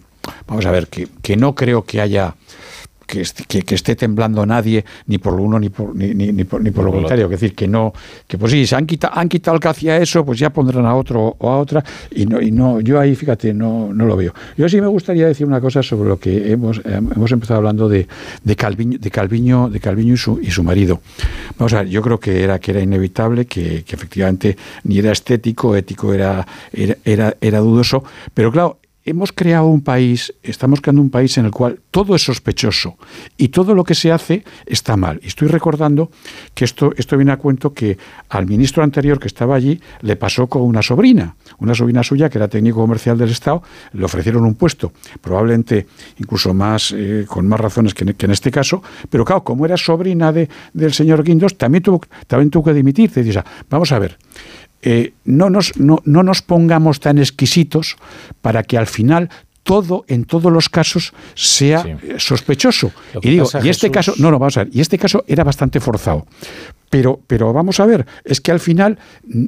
[0.46, 2.34] vamos a ver, que, que no creo que haya,
[3.06, 6.32] que, est- que, que esté temblando nadie, ni por lo uno ni por, ni, ni,
[6.32, 7.24] ni por, ni por lo contrario.
[7.26, 7.92] Es decir, que no,
[8.26, 10.86] que pues sí, se han quitado, han quitado al que hacía eso, pues ya pondrán
[10.86, 14.16] a otro o a otra, y no, y no, yo ahí, fíjate, no, no lo
[14.16, 14.34] veo.
[14.56, 16.82] Yo sí me gustaría decir una cosa sobre lo que hemos, eh,
[17.14, 18.06] hemos empezado hablando de,
[18.42, 21.00] de Calviño, de Calviño, de Calviño y su, y su marido.
[21.58, 25.12] Vamos a ver, yo creo que era, que era inevitable, que, que efectivamente ni era
[25.12, 31.02] estético, ético era, era, era, era dudoso, pero claro, hemos creado un país, estamos creando
[31.02, 32.96] un país en el cual todo es sospechoso
[33.36, 35.20] y todo lo que se hace está mal.
[35.22, 36.10] Y estoy recordando
[36.54, 37.98] que esto, esto viene a cuento que
[38.30, 42.38] al ministro anterior que estaba allí le pasó con una sobrina, una sobrina suya que
[42.38, 43.62] era técnico comercial del Estado,
[43.92, 45.86] le ofrecieron un puesto, probablemente
[46.18, 50.32] incluso más, eh, con más razones que en, este caso, pero claro, como era sobrina
[50.32, 53.12] de, del señor Guindos, también tuvo, también tuvo que dimitir.
[53.12, 54.18] Te dices, ah, vamos a ver,
[54.84, 57.96] eh, no, nos, no, no nos pongamos tan exquisitos
[58.42, 59.30] para que al final
[59.62, 62.92] todo, en todos los casos, sea eh, sospechoso.
[63.22, 65.42] Y digo, y este Jesús- caso, no, no, vamos a ver, y este caso era
[65.42, 66.26] bastante forzado.
[66.94, 69.00] Pero, pero vamos a ver, es que al final,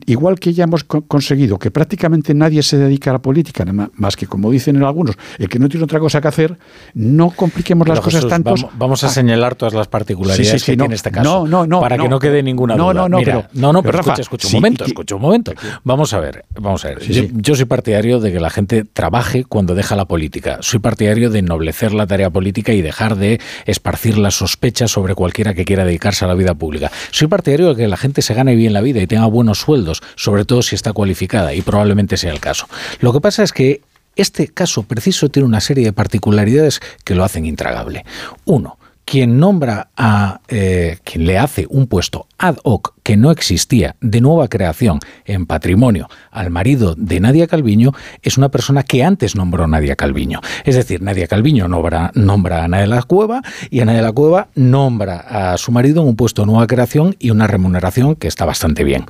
[0.06, 4.16] igual que ya hemos co- conseguido que prácticamente nadie se dedica a la política, más-
[4.16, 6.58] que como dicen algunos, el que no tiene otra cosa que hacer,
[6.94, 8.50] no compliquemos las cosas tanto.
[8.50, 10.84] Vamos, vamos a señalar todas las particularidades Sí, sí, sí, que no.
[10.86, 11.22] tiene este caso.
[11.22, 12.10] No, no, no, Para que no.
[12.10, 12.94] no quede ninguna No, duda.
[13.02, 15.22] no, no, Mira, pero- no, no, pero, pero, Rafa, escucha, escucha un momento, escucha un
[15.22, 15.52] momento.
[15.84, 16.98] Vamos a ver, vamos a ver.
[17.32, 20.58] Yo soy partidario de que la gente trabaje cuando deja la política.
[20.62, 25.54] Soy partidario de ennoblecer la tarea política y dejar de esparcir las sospechas sobre cualquiera
[25.54, 26.90] que quiera dedicarse a la vida pública.
[27.12, 30.02] Soy partidario de que la gente se gane bien la vida y tenga buenos sueldos,
[30.14, 32.66] sobre todo si está cualificada, y probablemente sea el caso.
[33.00, 33.82] Lo que pasa es que
[34.16, 38.06] este caso preciso tiene una serie de particularidades que lo hacen intragable.
[38.46, 43.94] Uno, quien nombra a eh, quien le hace un puesto ad hoc que no existía
[44.00, 49.36] de nueva creación en patrimonio al marido de Nadia Calviño es una persona que antes
[49.36, 50.40] nombró Nadia Calviño.
[50.64, 54.10] Es decir, Nadia Calviño nombra, nombra a Ana de la Cueva y Ana de la
[54.10, 58.26] Cueva nombra a su marido en un puesto de nueva creación y una remuneración que
[58.26, 59.04] está bastante bien.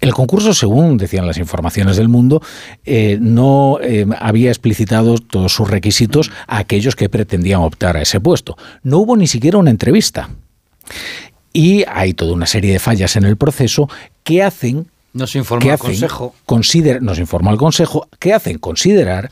[0.00, 2.42] El concurso, según decían las informaciones del mundo,
[2.84, 8.20] eh, no eh, había explicitado todos sus requisitos a aquellos que pretendían optar a ese
[8.20, 8.56] puesto.
[8.84, 10.28] No hubo ni siquiera una entrevista.
[11.52, 13.88] Y hay toda una serie de fallas en el proceso
[14.24, 16.34] que hacen Nos informa que el hacen Consejo.
[16.46, 19.30] consider- nos informa el Consejo, que hacen considerar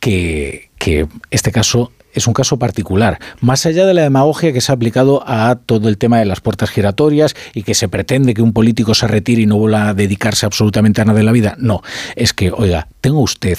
[0.00, 4.70] que, que este caso es un caso particular, más allá de la demagogia que se
[4.70, 8.42] ha aplicado a todo el tema de las puertas giratorias y que se pretende que
[8.42, 11.54] un político se retire y no vuelva a dedicarse absolutamente a nada de la vida.
[11.58, 11.80] No,
[12.14, 13.56] es que, oiga, tenga usted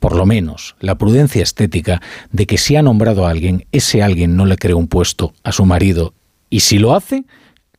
[0.00, 4.36] por lo menos la prudencia estética de que si ha nombrado a alguien, ese alguien
[4.36, 6.12] no le cree un puesto a su marido
[6.50, 7.24] y si lo hace,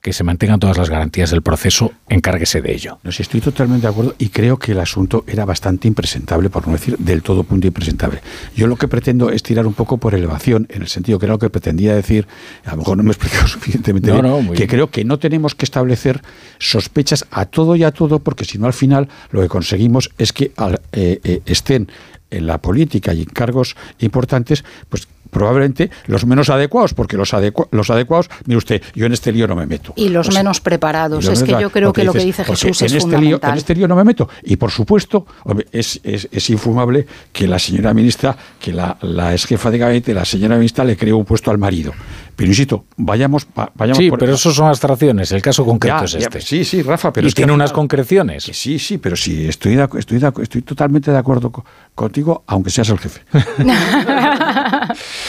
[0.01, 2.99] que se mantengan todas las garantías del proceso, encárguese de ello.
[3.01, 6.67] No sé, estoy totalmente de acuerdo y creo que el asunto era bastante impresentable, por
[6.67, 8.21] no decir del todo punto impresentable.
[8.55, 11.33] Yo lo que pretendo es tirar un poco por elevación, en el sentido que era
[11.33, 12.27] lo que pretendía decir,
[12.65, 14.69] a lo mejor no me he explicado suficientemente No, bien, no, que bien.
[14.69, 16.21] creo que no tenemos que establecer
[16.59, 20.33] sospechas a todo y a todo, porque si no al final lo que conseguimos es
[20.33, 21.89] que al- eh, eh, estén
[22.29, 27.67] en la política y en cargos importantes, pues probablemente los menos adecuados, porque los, adecua-
[27.71, 29.91] los adecuados, mire usted, yo en este lío no me meto.
[29.97, 31.27] Y los O sea, menos preparados.
[31.27, 33.75] Es que yo creo que lo que dice Jesús en es este lío, en este
[33.75, 34.29] lío no me meto.
[34.43, 35.25] Y por supuesto,
[35.73, 40.13] es, es, es infumable que la señora ministra, que la, la ex jefa de gabinete,
[40.13, 41.91] la señora ministra, le creó un puesto al marido.
[42.37, 45.31] Pero insisto, vayamos, va- vayamos Sí, por- pero eso son abstracciones.
[45.33, 46.41] El caso concreto Ya, es ya, este.
[46.41, 48.45] sí, sí, Rafa, pero y es tiene unas concreciones.
[48.45, 52.43] que sí, sí, pero sí, estoy, de estoy, de estoy totalmente de acuerdo co- contigo,
[52.47, 53.21] aunque seas el jefe.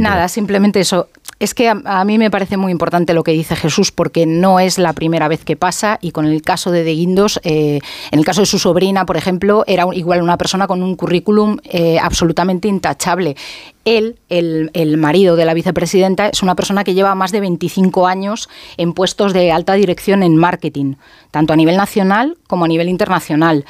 [0.00, 1.08] Nada, simplemente eso.
[1.38, 4.78] Es que a, mí me parece muy importante lo que dice Jesús porque no es
[4.78, 7.80] la primera vez que pasa y con el caso de De Guindos, eh,
[8.12, 11.58] en el caso de su sobrina, por ejemplo, era igual una persona con un currículum
[11.64, 13.36] eh, absolutamente intachable.
[13.84, 18.06] Él, el, el marido de la vicepresidenta, es una persona que lleva más de 25
[18.06, 20.94] años en puestos de alta dirección en marketing,
[21.32, 23.64] tanto a nivel nacional como a nivel internacional.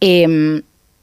[0.00, 0.62] Em,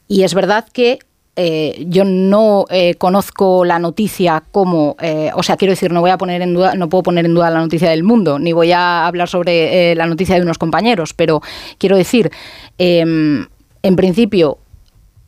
[0.10, 1.00] y es verdad que
[1.41, 6.10] eh, yo no eh, conozco la noticia como, eh, o sea, quiero decir, no voy
[6.10, 8.73] a poner en duda, no puedo poner en duda la noticia del mundo, ni voy
[8.73, 11.41] a hablar sobre la noticia de unos compañeros, pero
[11.78, 12.30] quiero decir,
[12.78, 13.47] em,
[13.84, 14.58] en principio,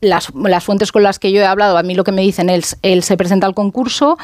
[0.02, 2.50] las, las fuentes con las que yo he hablado, a mí lo que me dicen
[2.50, 4.18] es, él se presenta al concurso,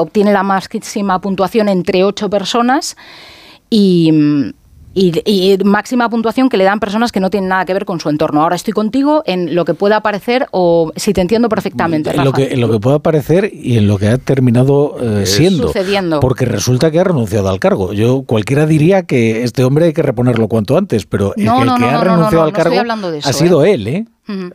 [0.00, 2.96] obtiene la máxima puntuación entre ocho personas
[3.70, 4.10] y,
[4.94, 8.00] y- y máxima puntuación que le dan personas que no tienen nada que ver con
[8.00, 8.42] su entorno.
[8.42, 12.10] Ahora estoy contigo en lo que pueda parecer o si te entiendo perfectamente.
[12.10, 15.26] en lo, que, en lo que pueda parecer y en lo que ha terminado eh,
[15.26, 15.68] siendo.
[15.68, 16.20] Sucediendo.
[16.20, 17.92] Porque resulta que ha renunciado al cargo.
[17.92, 21.60] Yo cualquiera diría que este hombre hay que reponerlo cuanto antes, pero el, No, que,
[21.62, 23.64] el no, que no, ha renunciado no, al no estoy cargo hablando de ha sido
[23.64, 23.72] ¿eh?
[23.72, 24.04] él, ¿eh?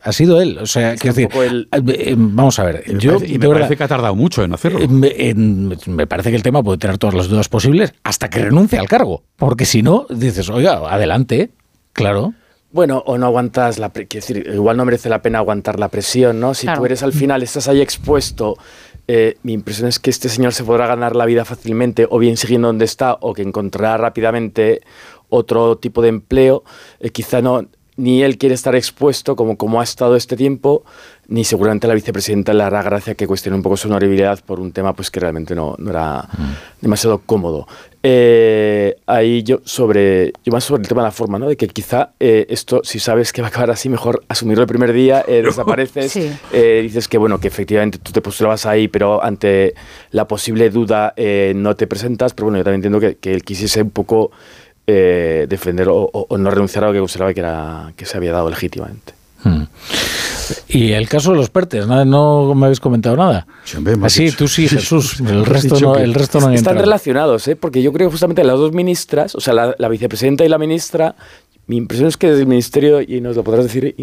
[0.02, 0.58] Ha sido él.
[0.60, 1.30] O sea, quiero decir,
[1.72, 2.84] eh, vamos a ver.
[2.88, 4.80] Y me yo, parece- y me de verdad, parece que ha tardado mucho en hacerlo.
[4.80, 8.30] eh, me, en- me parece que el tema puede tener todas las dudas posibles hasta
[8.30, 9.24] que renuncie al cargo.
[9.36, 11.52] Porque si no, dices, oiga, adelante,
[11.94, 12.34] claro.
[12.72, 13.90] Bueno, o no aguantas la...
[13.94, 16.54] pre- quiero decir, igual no merece la pena aguantar la presión, ¿no?
[16.54, 16.80] Si Claro.
[16.82, 18.58] tú eres al final, estás ahí expuesto,
[19.08, 22.36] eh, mi impresión es que este señor se podrá ganar la vida fácilmente, o bien
[22.36, 24.82] siguiendo donde está, o que encontrará rápidamente
[25.30, 26.64] otro tipo de empleo.
[27.00, 27.66] Eh, quizá no,
[27.98, 30.84] ni él quiere estar expuesto como, como ha estado este tiempo,
[31.28, 34.72] ni seguramente la vicepresidenta le hará gracia que cuestione un poco su honorabilidad por un
[34.72, 36.26] tema pues que realmente no, no era
[36.80, 37.68] demasiado cómodo.
[38.04, 41.50] Eh, ahí yo sobre yo más sobre el tema de la forma, ¿no?
[41.50, 44.68] De que quizá eh, esto, si sabes que va a acabar así, mejor asumirlo el
[44.68, 46.30] primer día, eh, desapareces, Sí.
[46.54, 49.74] dices que bueno, que efectivamente tú te postulabas ahí, pero ante
[50.12, 51.14] la posible duda
[51.56, 54.32] no te presentas, pero bueno, yo también entiendo que, que él quisiese un poco
[54.88, 58.50] eh, defender o, no renunciar a lo que consideraba que, era, que se había dado
[58.50, 59.14] legítimamente.
[59.44, 59.64] Hmm.
[60.70, 63.46] Y el caso de los PERTES, ¿no, no me habéis comentado nada?
[64.04, 66.80] Así, tú sí, Jesús, el resto no, el resto no Están entrado.
[66.80, 67.56] relacionados, ¿eh?
[67.58, 70.58] porque yo creo que justamente las dos ministras, o sea, la, la vicepresidenta y la
[70.58, 71.16] ministra,
[71.68, 73.94] mi impresión es que desde el Ministerio, y nos lo podrás decir,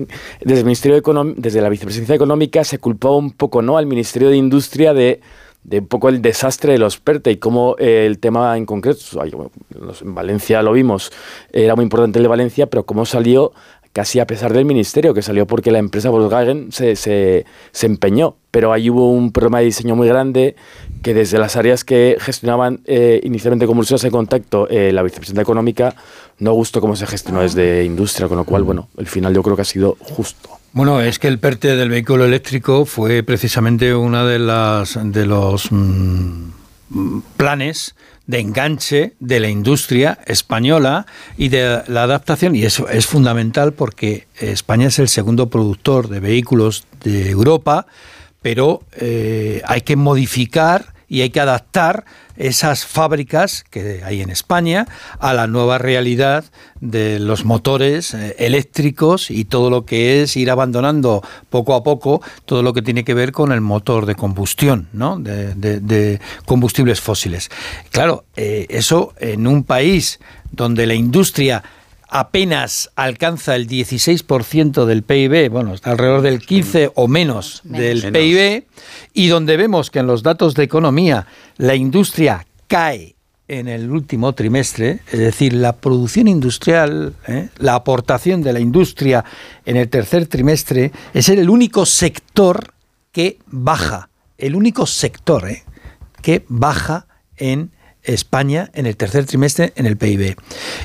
[0.42, 3.78] desde el Ministerio Econom- desde la Vicepresidencia Económica se culpaba un poco ¿no?
[3.78, 5.20] al Ministerio de Industria de,
[5.64, 9.00] de un poco el desastre de los PERTE y cómo eh, el tema en concreto,
[9.24, 11.10] en Valencia lo vimos,
[11.52, 13.52] era muy importante el de Valencia, pero cómo salió
[13.94, 18.36] casi a pesar del ministerio, que salió porque la empresa Volkswagen se, se, se empeñó.
[18.50, 20.56] Pero ahí hubo un problema de diseño muy grande
[21.02, 25.94] que desde las áreas que gestionaban eh, inicialmente como de contacto eh, la vicepresidenta económica
[26.40, 29.54] no gustó cómo se gestionó desde industria, con lo cual, bueno, el final yo creo
[29.54, 30.50] que ha sido justo.
[30.72, 35.70] Bueno, es que el PERTE del vehículo eléctrico fue precisamente una de las de los
[35.70, 36.48] mm,
[37.36, 37.94] planes
[38.26, 41.06] de enganche de la industria española
[41.36, 46.20] y de la adaptación, y eso es fundamental porque España es el segundo productor de
[46.20, 47.86] vehículos de Europa,
[48.40, 52.04] pero eh, hay que modificar y hay que adaptar
[52.36, 54.88] esas fábricas que hay en España
[55.20, 56.44] a la nueva realidad
[56.80, 62.20] de los motores eh, eléctricos y todo lo que es ir abandonando poco a poco
[62.46, 65.20] todo lo que tiene que ver con el motor de combustión, ¿no?
[65.20, 67.48] de, combustibles fósiles.
[67.90, 70.18] Claro, eh, eso en un país
[70.50, 71.62] donde la industria
[72.14, 78.66] apenas alcanza el 16% del PIB, bueno, está alrededor del 15 o menos, del PIB,
[79.12, 83.16] y donde vemos que en los datos de economía la industria cae
[83.48, 87.48] en el último trimestre, es decir, la producción industrial, ¿eh?
[87.58, 89.24] la aportación de la industria
[89.66, 92.74] en el tercer trimestre, es el único sector
[93.10, 94.08] que baja,
[94.38, 95.64] el único sector ¿eh?
[96.22, 97.72] que baja en
[98.04, 100.36] España en el tercer trimestre en el PIB.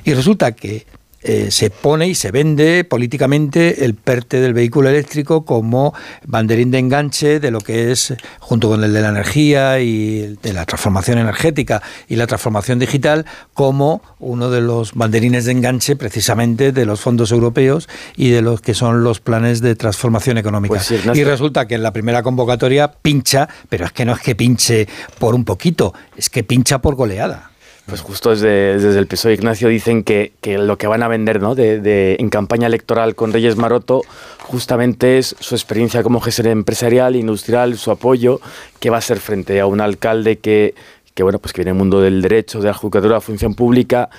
[0.05, 0.87] Y resulta que
[1.21, 5.93] eh, se pone y se vende políticamente el PERTE del vehículo eléctrico como
[6.25, 10.53] banderín de enganche de lo que es, junto con el de la energía y de
[10.53, 16.71] la transformación energética y la transformación digital, como uno de los banderines de enganche precisamente
[16.71, 20.75] de los fondos europeos y de los que son los planes de transformación económica.
[20.75, 24.35] Pues y resulta que en la primera convocatoria pincha, pero es que no es que
[24.35, 27.51] pinche por un poquito, es que pincha por goleada.
[27.89, 31.41] Pues justo desde, desde el PSOE Ignacio dicen que, que, lo que van a vender
[31.41, 31.55] ¿no?
[31.55, 34.03] de, de, en campaña electoral con Reyes Maroto
[34.39, 38.39] justamente es su experiencia como gestor empresarial, industrial, su apoyo,
[38.79, 40.75] que va a ser frente a un alcalde que,
[41.13, 43.53] que, bueno, pues que viene del mundo del derecho, de la judicatura, de la función
[43.55, 44.09] pública,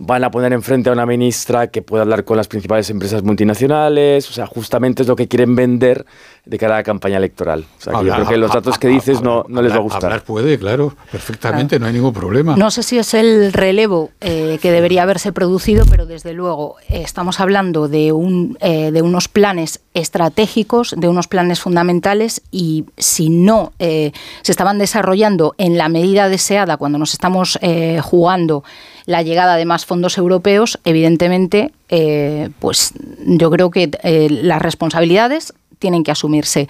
[0.00, 4.30] van a poner enfrente a una ministra que pueda hablar con las principales empresas multinacionales,
[4.30, 6.06] o sea, justamente es lo que quieren vender
[6.44, 7.64] de cara a la campaña electoral.
[7.78, 10.04] O sea, yo creo que los datos que dices no, no les va a gustar.
[10.04, 12.56] Hablar puede, claro, perfectamente, no hay ningún problema.
[12.56, 17.02] No sé si es el relevo eh, que debería haberse producido, pero desde luego eh,
[17.02, 23.30] estamos hablando de, un, eh, de unos planes estratégicos, de unos planes fundamentales y si
[23.30, 27.58] no se estaban desarrollando en la medida deseada cuando nos estamos
[28.02, 28.62] jugando
[29.08, 32.92] la llegada de más fondos europeos, evidentemente, eh, pues
[33.24, 36.68] yo creo que eh, las responsabilidades tienen que asumirse.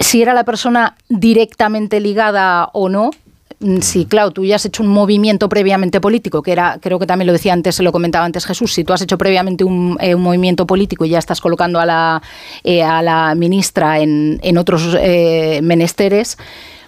[0.00, 3.12] Si era la persona directamente ligada o no,
[3.60, 7.06] mm, Sí, claro, tú ya has hecho un movimiento previamente político, que era, creo que
[7.06, 9.96] también lo decía antes, se lo comentaba antes Jesús, si tú has hecho previamente un,
[10.00, 12.22] eh, movimiento político y ya estás colocando a la,
[12.84, 14.96] a la ministra en, en otros
[15.62, 16.38] menesteres,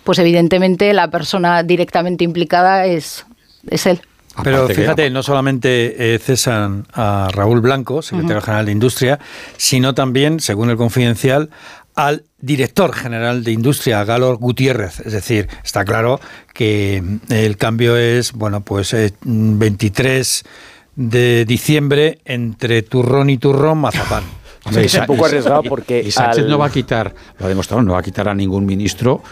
[0.03, 3.25] pues evidentemente la persona directamente implicada es,
[3.71, 4.01] es él.
[4.43, 9.19] Pero fíjate, no solamente eh, cesan a Raúl Blanco, secretario general de Industria,
[9.57, 11.51] sino también, según el confidencial,
[11.95, 15.01] al director general de Industria, Galor Gutiérrez.
[15.01, 16.21] Es decir, está claro
[16.53, 20.49] que mm, el cambio es, bueno, pues 23 eh,
[20.97, 24.25] de diciembre entre turrón y turrón, mazapán.
[24.77, 26.03] es un poco arriesgado porque...
[26.03, 28.67] Y Sánchez no va a quitar, lo ha demostrado, no va a quitar a ningún
[28.67, 29.23] ministro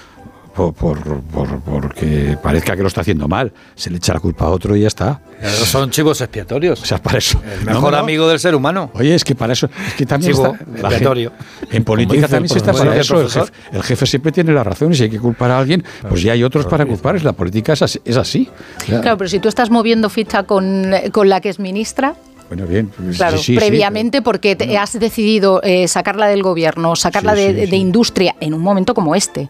[0.54, 3.52] por, por, porque parezca que lo está haciendo mal.
[3.74, 5.20] Se le echa la culpa a otro y ya está.
[5.42, 6.80] son chivos expiatorios.
[6.80, 7.42] O sea, para eso.
[7.58, 8.90] El mejor amigo del ser humano.
[8.94, 9.68] Oye, es que para eso.
[9.88, 11.32] Es que también Chivo expiatorio.
[11.70, 13.20] en política también se está para eso.
[13.72, 16.32] El jefe, siempre tiene la razón y si hay que culpar a alguien, pues ya
[16.32, 17.20] hay otros para culpar.
[17.24, 18.00] La política es así.
[18.04, 18.48] Es así.
[18.86, 19.16] Claro.
[19.18, 22.14] pero si tú estás moviendo ficha con, con la que es ministra.
[22.48, 22.88] Bueno, bien.
[22.88, 28.54] Pues, claro, previamente porque has decidido eh, sacarla del gobierno, sacarla de, de industria en
[28.54, 29.48] un momento como este.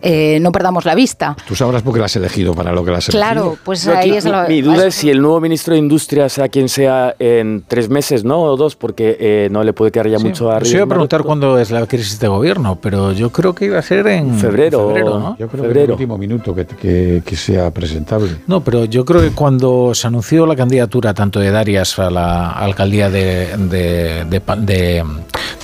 [0.00, 1.36] Eh, no perdamos la vista.
[1.46, 4.12] Tú sabrás por qué la has elegido, para lo que la has claro, pues ahí
[4.12, 7.64] es lo Mi duda es si el nuevo ministro de Industria, sea quien sea, en
[7.66, 8.42] tres meses, ¿no?
[8.42, 10.70] O dos, porque eh, no le puede quedar ya mucho arriba.
[10.70, 13.78] Yo iba a preguntar cuándo es la crisis de gobierno, pero yo creo que iba
[13.78, 14.92] a ser en febrero.
[15.18, 15.36] ¿no?
[15.36, 18.36] Yo creo que el último minuto que, sea presentable.
[18.46, 22.50] No, pero yo creo que cuando se anunció la candidatura tanto de Darias a la
[22.50, 25.04] alcaldía de, de, de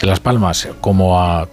[0.07, 1.49] Las Palmas como a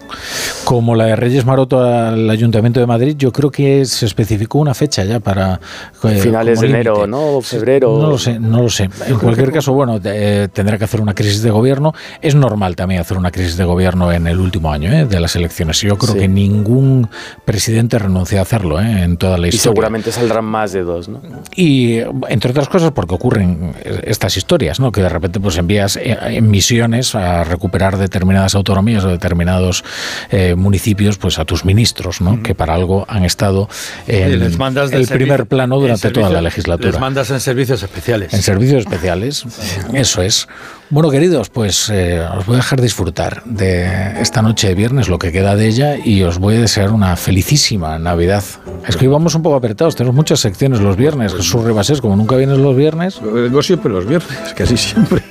[0.65, 4.73] como la de Reyes Maroto al Ayuntamiento de Madrid, yo creo que se especificó una
[4.73, 5.59] fecha ya para
[6.03, 7.07] eh, Finales de enero.
[7.07, 7.41] ¿no?
[7.41, 7.97] Febrero.
[7.99, 8.89] No lo sé, no lo sé.
[9.07, 11.93] En cualquier caso, bueno, eh, tendrá que hacer una crisis de gobierno.
[12.21, 15.05] Es normal también hacer una crisis de gobierno en el último año ¿eh?
[15.05, 15.79] de las elecciones.
[15.81, 16.19] Yo creo Sí.
[16.19, 17.09] que ningún
[17.45, 19.03] presidente renunció a hacerlo ¿eh?
[19.03, 19.71] en toda la Y historia.
[19.73, 21.21] seguramente saldrán más de dos, ¿no?
[21.55, 21.99] Y
[22.29, 23.73] entre otras cosas porque ocurren
[24.03, 24.91] estas historias, ¿no?
[24.91, 29.83] Que de repente pues envías en misiones a recuperar determinadas autonomías o determinados
[30.29, 32.41] eh, municipios pues a tus ministros, ¿no?
[32.43, 33.69] Que para algo han estado
[34.07, 36.91] en les mandas el primer plano durante toda la legislatura.
[36.91, 38.33] Les mandas en servicios especiales.
[38.33, 39.45] En servicios especiales,
[39.93, 40.47] eso es.
[40.91, 45.19] Bueno, queridos, pues eh, os voy a dejar disfrutar de esta noche de viernes, lo
[45.19, 48.43] que queda de ella, y os voy a desear una felicísima Navidad.
[48.85, 51.33] Es que íbamos un poco apretados, tenemos muchas secciones los viernes.
[51.33, 53.21] Jesús Ribasés, como nunca vienes los viernes.
[53.21, 55.23] Vengo siempre los viernes, casi siempre.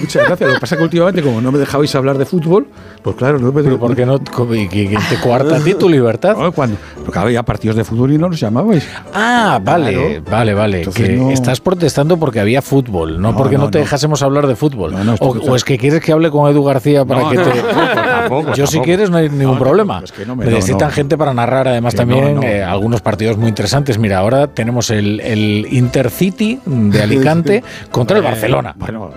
[0.00, 0.48] Muchas gracias.
[0.48, 2.66] Lo que pasa es que últimamente, como no me dejabais hablar de fútbol,
[3.02, 4.16] pues claro, no me Pero ¿por qué no
[4.54, 6.36] y que- que te coarta a ti tu libertad?
[6.36, 8.86] No, cuando, porque había partidos de fútbol y no nos llamabais.
[9.14, 10.24] Ah, vale, Claro.
[10.30, 10.78] vale, vale.
[10.78, 14.46] Entonces que no- estás protestando porque había fútbol, no, No, porque no, te dejásemos hablar
[14.46, 14.94] de fútbol.
[15.20, 17.50] O, es que quieres que hable con Edu García para que te.
[17.62, 20.00] tampoco, Yo si quieres no hay ningún problema.
[20.04, 23.48] es que no me- Necesitan gente para narrar además Que también eh, algunos partidos muy
[23.48, 23.98] interesantes.
[23.98, 28.74] Mira, ahora tenemos el, el Intercity de Alicante contra el Barcelona.
[28.76, 29.10] Bueno,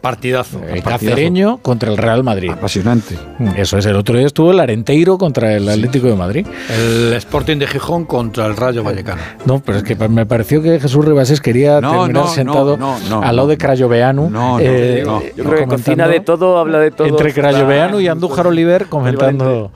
[0.00, 0.60] Partidazo.
[0.64, 2.50] El cacereño contra el Real Madrid.
[2.50, 3.16] apasionante.
[3.56, 6.46] Eso es, el otro día estuvo el Arenteiro contra el Atlético de Madrid.
[6.70, 9.20] El Sporting de Gijón contra el Rayo Vallecano.
[9.44, 12.98] No, pero es que me pareció que Jesús Ribasés quería No, terminar no, sentado no,
[13.00, 13.50] no, no, al lado no.
[13.50, 14.30] de Crayoveanu.
[14.30, 15.20] No, no, eh, no.
[15.22, 17.06] Yo creo que comentando- cocina de todo, habla de todo.
[17.08, 19.70] Entre Crayoveanu y Andújar Oliver comentando.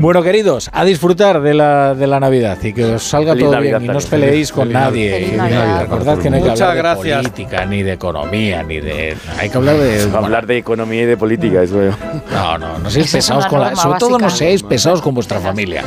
[0.00, 3.54] Bueno, queridos, a disfrutar de la, de la Navidad y que os salga Feliz todo
[3.54, 5.34] Navidad bien y no os peleéis con Feliz nadie.
[5.36, 5.80] Navidad.
[5.82, 7.18] Recordad que no hay que Muchas hablar de gracias.
[7.18, 9.16] política, ni de economía, ni de.
[9.46, 10.02] Hay que hablar de.
[10.16, 11.96] Hablar de economía y de política, eso veo.
[12.32, 13.76] No, no, no seáis Esa es pesados con la.
[13.76, 15.84] Sobre todo no seáis pesados con vuestra familia.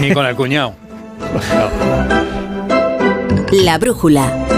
[0.00, 0.72] Ni con el cuñado.
[3.52, 4.53] La brújula.